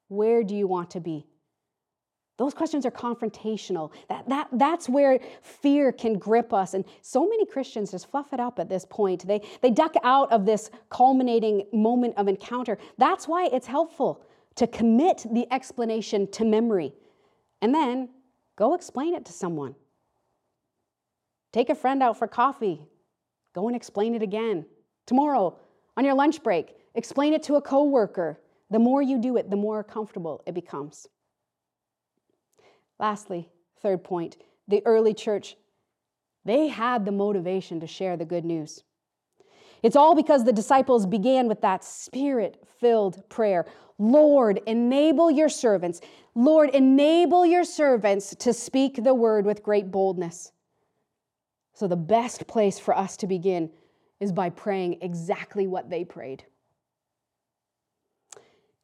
Where 0.09 0.44
do 0.44 0.54
you 0.54 0.66
want 0.66 0.90
to 0.90 1.00
be? 1.00 1.26
Those 2.37 2.54
questions 2.54 2.87
are 2.87 2.90
confrontational. 2.90 3.92
That, 4.09 4.26
that, 4.28 4.48
that's 4.52 4.88
where 4.88 5.20
fear 5.42 5.92
can 5.92 6.18
grip 6.18 6.54
us. 6.54 6.72
And 6.72 6.87
so 7.02 7.28
many 7.28 7.44
Christians 7.44 7.90
just 7.90 8.11
fluff 8.11 8.33
it 8.33 8.40
up 8.40 8.59
at 8.59 8.68
this 8.68 8.87
point. 8.88 9.26
They, 9.26 9.42
they 9.61 9.70
duck 9.70 9.94
out 10.04 10.33
of 10.33 10.46
this 10.46 10.70
culminating 10.88 11.66
moment 11.72 12.14
of 12.16 12.28
encounter. 12.28 12.78
That's 12.96 13.28
why 13.28 13.50
it's 13.52 13.66
helpful 13.66 14.24
to 14.54 14.66
commit 14.66 15.26
the 15.33 15.46
explanation 15.52 16.30
to 16.33 16.44
memory 16.44 16.94
and 17.62 17.75
then 17.75 18.09
go 18.57 18.75
explain 18.75 19.14
it 19.14 19.25
to 19.27 19.33
someone. 19.33 19.75
Take 21.53 21.68
a 21.68 21.75
friend 21.75 22.03
out 22.03 22.18
for 22.18 22.27
coffee. 22.27 22.83
Go 23.55 23.66
and 23.66 23.77
explain 23.77 24.14
it 24.14 24.23
again. 24.23 24.66
Tomorrow, 25.07 25.57
on 25.96 26.05
your 26.05 26.14
lunch 26.14 26.42
break, 26.42 26.75
explain 26.94 27.33
it 27.33 27.42
to 27.44 27.57
a 27.57 27.62
coworker. 27.62 28.38
The 28.70 28.79
more 28.79 29.03
you 29.03 29.18
do 29.18 29.37
it, 29.37 29.51
the 29.51 29.57
more 29.57 29.83
comfortable 29.83 30.42
it 30.46 30.55
becomes. 30.55 31.09
Lastly, 32.99 33.49
third 33.83 34.05
point, 34.05 34.37
the 34.68 34.83
early 34.87 35.14
church, 35.14 35.57
they 36.44 36.68
had 36.68 37.05
the 37.05 37.12
motivation 37.12 37.81
to 37.81 37.87
share 37.87 38.16
the 38.16 38.25
good 38.25 38.44
news. 38.44 38.85
It's 39.83 39.96
all 39.96 40.14
because 40.14 40.44
the 40.44 40.53
disciples 40.53 41.07
began 41.07 41.48
with 41.48 41.63
that 41.63 41.83
spirit 41.83 42.63
filled 42.79 43.29
prayer 43.29 43.67
Lord, 44.01 44.63
enable 44.67 45.31
your 45.31 45.51
servants. 45.51 46.01
Lord, 46.35 46.71
enable 46.71 47.44
your 47.44 47.65
servants 47.65 48.35
to 48.37 48.55
speak 48.55 49.05
the 49.05 49.13
word 49.13 49.44
with 49.44 49.63
great 49.63 49.90
boldness. 49.90 50.53
So, 51.75 51.87
the 51.87 51.96
best 51.96 52.46
place 52.46 52.79
for 52.79 52.96
us 52.96 53.19
to 53.19 53.27
begin 53.27 53.71
is 54.19 54.33
by 54.33 54.48
praying 54.51 54.98
exactly 55.03 55.67
what 55.67 55.90
they 55.90 56.05
prayed. 56.05 56.44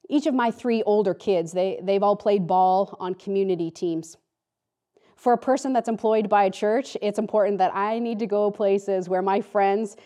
Each 0.08 0.26
of 0.26 0.34
my 0.34 0.50
three 0.50 0.82
older 0.82 1.14
kids, 1.14 1.50
they, 1.50 1.80
they've 1.82 2.02
all 2.02 2.16
played 2.16 2.46
ball 2.46 2.94
on 3.00 3.14
community 3.14 3.70
teams. 3.70 4.18
For 5.16 5.32
a 5.32 5.38
person 5.38 5.72
that's 5.72 5.88
employed 5.88 6.28
by 6.28 6.44
a 6.44 6.50
church, 6.50 6.94
it's 7.00 7.18
important 7.18 7.56
that 7.58 7.74
I 7.74 7.98
need 7.98 8.18
to 8.18 8.26
go 8.26 8.50
places 8.50 9.08
where 9.08 9.22
my 9.22 9.40
friends, 9.40 9.96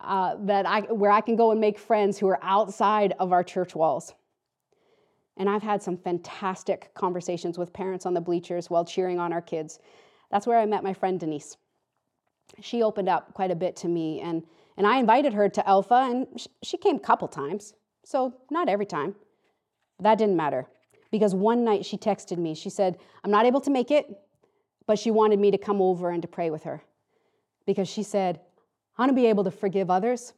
uh, 0.00 0.34
that 0.40 0.66
I, 0.66 0.80
where 0.80 1.12
I 1.12 1.20
can 1.20 1.36
go 1.36 1.52
and 1.52 1.60
make 1.60 1.78
friends 1.78 2.18
who 2.18 2.26
are 2.26 2.40
outside 2.42 3.14
of 3.20 3.32
our 3.32 3.44
church 3.44 3.76
walls. 3.76 4.14
And 5.38 5.48
I've 5.48 5.62
had 5.62 5.82
some 5.82 5.96
fantastic 5.96 6.92
conversations 6.94 7.56
with 7.56 7.72
parents 7.72 8.04
on 8.04 8.12
the 8.12 8.20
bleachers 8.20 8.68
while 8.68 8.84
cheering 8.84 9.18
on 9.18 9.32
our 9.32 9.40
kids. 9.40 9.78
That's 10.30 10.46
where 10.46 10.58
I 10.58 10.66
met 10.66 10.84
my 10.84 10.92
friend 10.92 11.18
Denise. 11.18 11.56
She 12.60 12.82
opened 12.82 13.08
up 13.08 13.32
quite 13.34 13.50
a 13.50 13.56
bit 13.56 13.76
to 13.76 13.88
me, 13.88 14.20
and, 14.20 14.42
and 14.76 14.86
I 14.86 14.98
invited 14.98 15.32
her 15.32 15.48
to 15.48 15.68
Alpha, 15.68 16.08
and 16.10 16.26
she 16.62 16.76
came 16.76 16.96
a 16.96 17.00
couple 17.00 17.28
times, 17.28 17.74
so 18.04 18.34
not 18.50 18.68
every 18.68 18.86
time. 18.86 19.14
But 19.96 20.04
That 20.04 20.18
didn't 20.18 20.36
matter 20.36 20.66
because 21.10 21.34
one 21.34 21.64
night 21.64 21.86
she 21.86 21.96
texted 21.96 22.38
me. 22.38 22.54
She 22.54 22.70
said, 22.70 22.98
I'm 23.24 23.30
not 23.30 23.46
able 23.46 23.60
to 23.62 23.70
make 23.70 23.90
it, 23.90 24.06
but 24.86 24.98
she 24.98 25.10
wanted 25.10 25.38
me 25.38 25.50
to 25.50 25.58
come 25.58 25.80
over 25.80 26.10
and 26.10 26.22
to 26.22 26.28
pray 26.28 26.50
with 26.50 26.64
her 26.64 26.82
because 27.66 27.88
she 27.88 28.02
said, 28.02 28.40
I 28.96 29.02
want 29.02 29.10
to 29.10 29.14
be 29.14 29.26
able 29.26 29.44
to 29.44 29.50
forgive 29.50 29.90
others. 29.90 30.32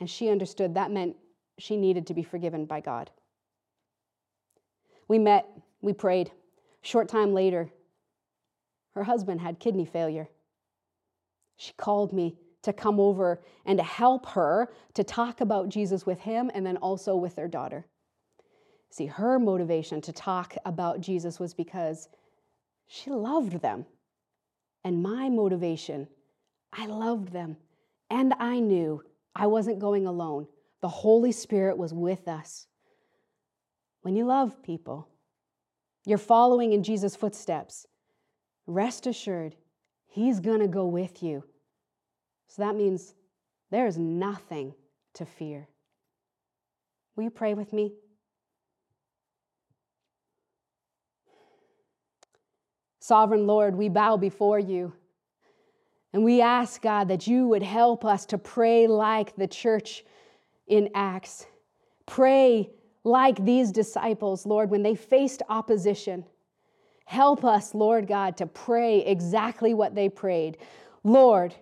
And 0.00 0.08
she 0.08 0.30
understood 0.30 0.74
that 0.74 0.90
meant 0.90 1.16
she 1.58 1.76
needed 1.76 2.06
to 2.06 2.14
be 2.14 2.22
forgiven 2.22 2.64
by 2.66 2.80
God. 2.80 3.10
We 5.08 5.18
met, 5.18 5.48
we 5.80 5.92
prayed. 5.92 6.30
Short 6.82 7.08
time 7.08 7.32
later, 7.32 7.70
her 8.94 9.04
husband 9.04 9.40
had 9.40 9.58
kidney 9.58 9.84
failure. 9.84 10.28
She 11.56 11.72
called 11.76 12.12
me 12.12 12.36
to 12.62 12.72
come 12.72 13.00
over 13.00 13.40
and 13.64 13.78
to 13.78 13.84
help 13.84 14.26
her 14.26 14.68
to 14.94 15.04
talk 15.04 15.40
about 15.40 15.68
Jesus 15.68 16.04
with 16.04 16.20
him 16.20 16.50
and 16.54 16.64
then 16.64 16.76
also 16.76 17.16
with 17.16 17.34
their 17.34 17.48
daughter. 17.48 17.86
See, 18.90 19.06
her 19.06 19.38
motivation 19.38 20.00
to 20.02 20.12
talk 20.12 20.56
about 20.64 21.00
Jesus 21.00 21.38
was 21.38 21.54
because 21.54 22.08
she 22.86 23.10
loved 23.10 23.60
them. 23.60 23.86
And 24.84 25.02
my 25.02 25.28
motivation, 25.28 26.08
I 26.72 26.86
loved 26.86 27.32
them. 27.32 27.56
And 28.10 28.34
I 28.38 28.60
knew 28.60 29.02
I 29.34 29.46
wasn't 29.46 29.78
going 29.78 30.06
alone. 30.06 30.46
The 30.80 30.88
Holy 30.88 31.32
Spirit 31.32 31.76
was 31.76 31.92
with 31.92 32.28
us. 32.28 32.66
When 34.02 34.14
you 34.14 34.24
love 34.24 34.62
people, 34.62 35.08
you're 36.06 36.18
following 36.18 36.72
in 36.72 36.82
Jesus' 36.82 37.16
footsteps. 37.16 37.86
Rest 38.66 39.06
assured, 39.06 39.56
He's 40.06 40.40
going 40.40 40.60
to 40.60 40.68
go 40.68 40.86
with 40.86 41.22
you. 41.22 41.44
So 42.46 42.62
that 42.62 42.74
means 42.74 43.14
there's 43.70 43.98
nothing 43.98 44.74
to 45.14 45.26
fear. 45.26 45.68
Will 47.14 47.24
you 47.24 47.30
pray 47.30 47.54
with 47.54 47.72
me? 47.72 47.92
Sovereign 53.00 53.46
Lord, 53.46 53.74
we 53.74 53.88
bow 53.88 54.16
before 54.16 54.58
you. 54.58 54.92
And 56.12 56.24
we 56.24 56.40
ask, 56.40 56.80
God, 56.80 57.08
that 57.08 57.26
you 57.26 57.48
would 57.48 57.62
help 57.62 58.04
us 58.04 58.26
to 58.26 58.38
pray 58.38 58.86
like 58.86 59.36
the 59.36 59.46
church 59.46 60.04
in 60.66 60.90
Acts. 60.94 61.46
Pray 62.06 62.70
like 63.04 63.44
these 63.44 63.72
disciples, 63.72 64.46
Lord, 64.46 64.70
when 64.70 64.82
they 64.82 64.94
faced 64.94 65.42
opposition. 65.48 66.24
Help 67.04 67.44
us, 67.44 67.74
Lord 67.74 68.06
God, 68.06 68.36
to 68.36 68.46
pray 68.46 69.04
exactly 69.04 69.72
what 69.72 69.94
they 69.94 70.08
prayed. 70.08 70.58
Lord, 71.04 71.54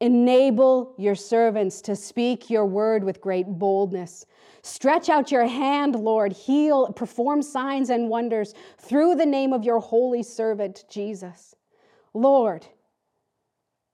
enable 0.00 0.94
your 0.98 1.14
servants 1.14 1.80
to 1.82 1.96
speak 1.96 2.50
your 2.50 2.66
word 2.66 3.02
with 3.02 3.20
great 3.20 3.46
boldness. 3.46 4.26
Stretch 4.62 5.08
out 5.08 5.30
your 5.32 5.46
hand, 5.46 5.94
Lord, 5.94 6.32
heal, 6.32 6.92
perform 6.92 7.40
signs 7.40 7.88
and 7.88 8.10
wonders 8.10 8.52
through 8.78 9.14
the 9.14 9.24
name 9.24 9.54
of 9.54 9.64
your 9.64 9.78
holy 9.78 10.22
servant, 10.22 10.84
Jesus. 10.90 11.54
Lord, 12.12 12.66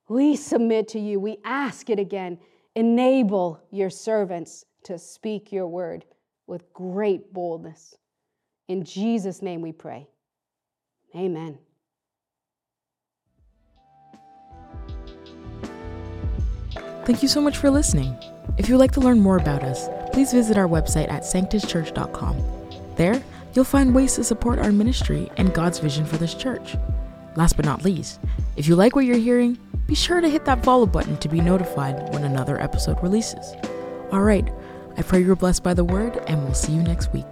we 0.09 0.35
submit 0.35 0.89
to 0.89 0.99
you. 0.99 1.21
We 1.21 1.39
ask 1.45 1.89
it 1.91 2.01
again. 2.01 2.39
Enable 2.75 3.61
your 3.71 3.91
servants 3.91 4.65
to 4.85 4.99
speak 4.99 5.53
your 5.53 5.69
word 5.69 6.05
with 6.47 6.73
great 6.73 7.33
boldness. 7.33 7.95
In 8.69 8.85
Jesus' 8.85 9.43
name 9.43 9.61
we 9.61 9.73
pray. 9.73 10.09
Amen. 11.15 11.59
Thank 17.05 17.23
you 17.23 17.29
so 17.29 17.41
much 17.41 17.57
for 17.57 17.71
listening. 17.71 18.17
If 18.59 18.69
you'd 18.69 18.79
like 18.79 18.91
to 18.93 19.01
learn 19.01 19.21
more 19.21 19.37
about 19.37 19.63
us, 19.63 19.89
please 20.13 20.33
visit 20.33 20.57
our 20.57 20.67
website 20.67 21.09
at 21.11 21.23
sanctuschurch.com. 21.23 22.43
There, 22.97 23.23
you'll 23.55 23.65
find 23.65 23.95
ways 23.95 24.15
to 24.17 24.25
support 24.25 24.59
our 24.59 24.73
ministry 24.73 25.31
and 25.37 25.55
God's 25.55 25.79
vision 25.79 26.05
for 26.05 26.17
this 26.17 26.35
church. 26.35 26.75
Last 27.37 27.55
but 27.57 27.65
not 27.65 27.85
least, 27.85 28.19
if 28.57 28.67
you 28.67 28.75
like 28.75 28.97
what 28.97 29.05
you're 29.05 29.19
hearing, 29.19 29.59
be 29.87 29.95
sure 29.95 30.21
to 30.21 30.29
hit 30.29 30.45
that 30.47 30.65
follow 30.65 30.87
button 30.87 31.17
to 31.19 31.29
be 31.29 31.41
notified 31.41 32.13
when 32.13 32.25
another 32.25 32.61
episode 32.61 33.01
releases. 33.03 33.55
All 34.11 34.23
right, 34.23 34.49
I 34.99 35.03
pray 35.03 35.21
you're 35.21 35.37
blessed 35.37 35.63
by 35.63 35.75
the 35.75 35.85
word, 35.85 36.17
and 36.27 36.43
we'll 36.43 36.55
see 36.55 36.73
you 36.73 36.83
next 36.83 37.13
week. 37.13 37.27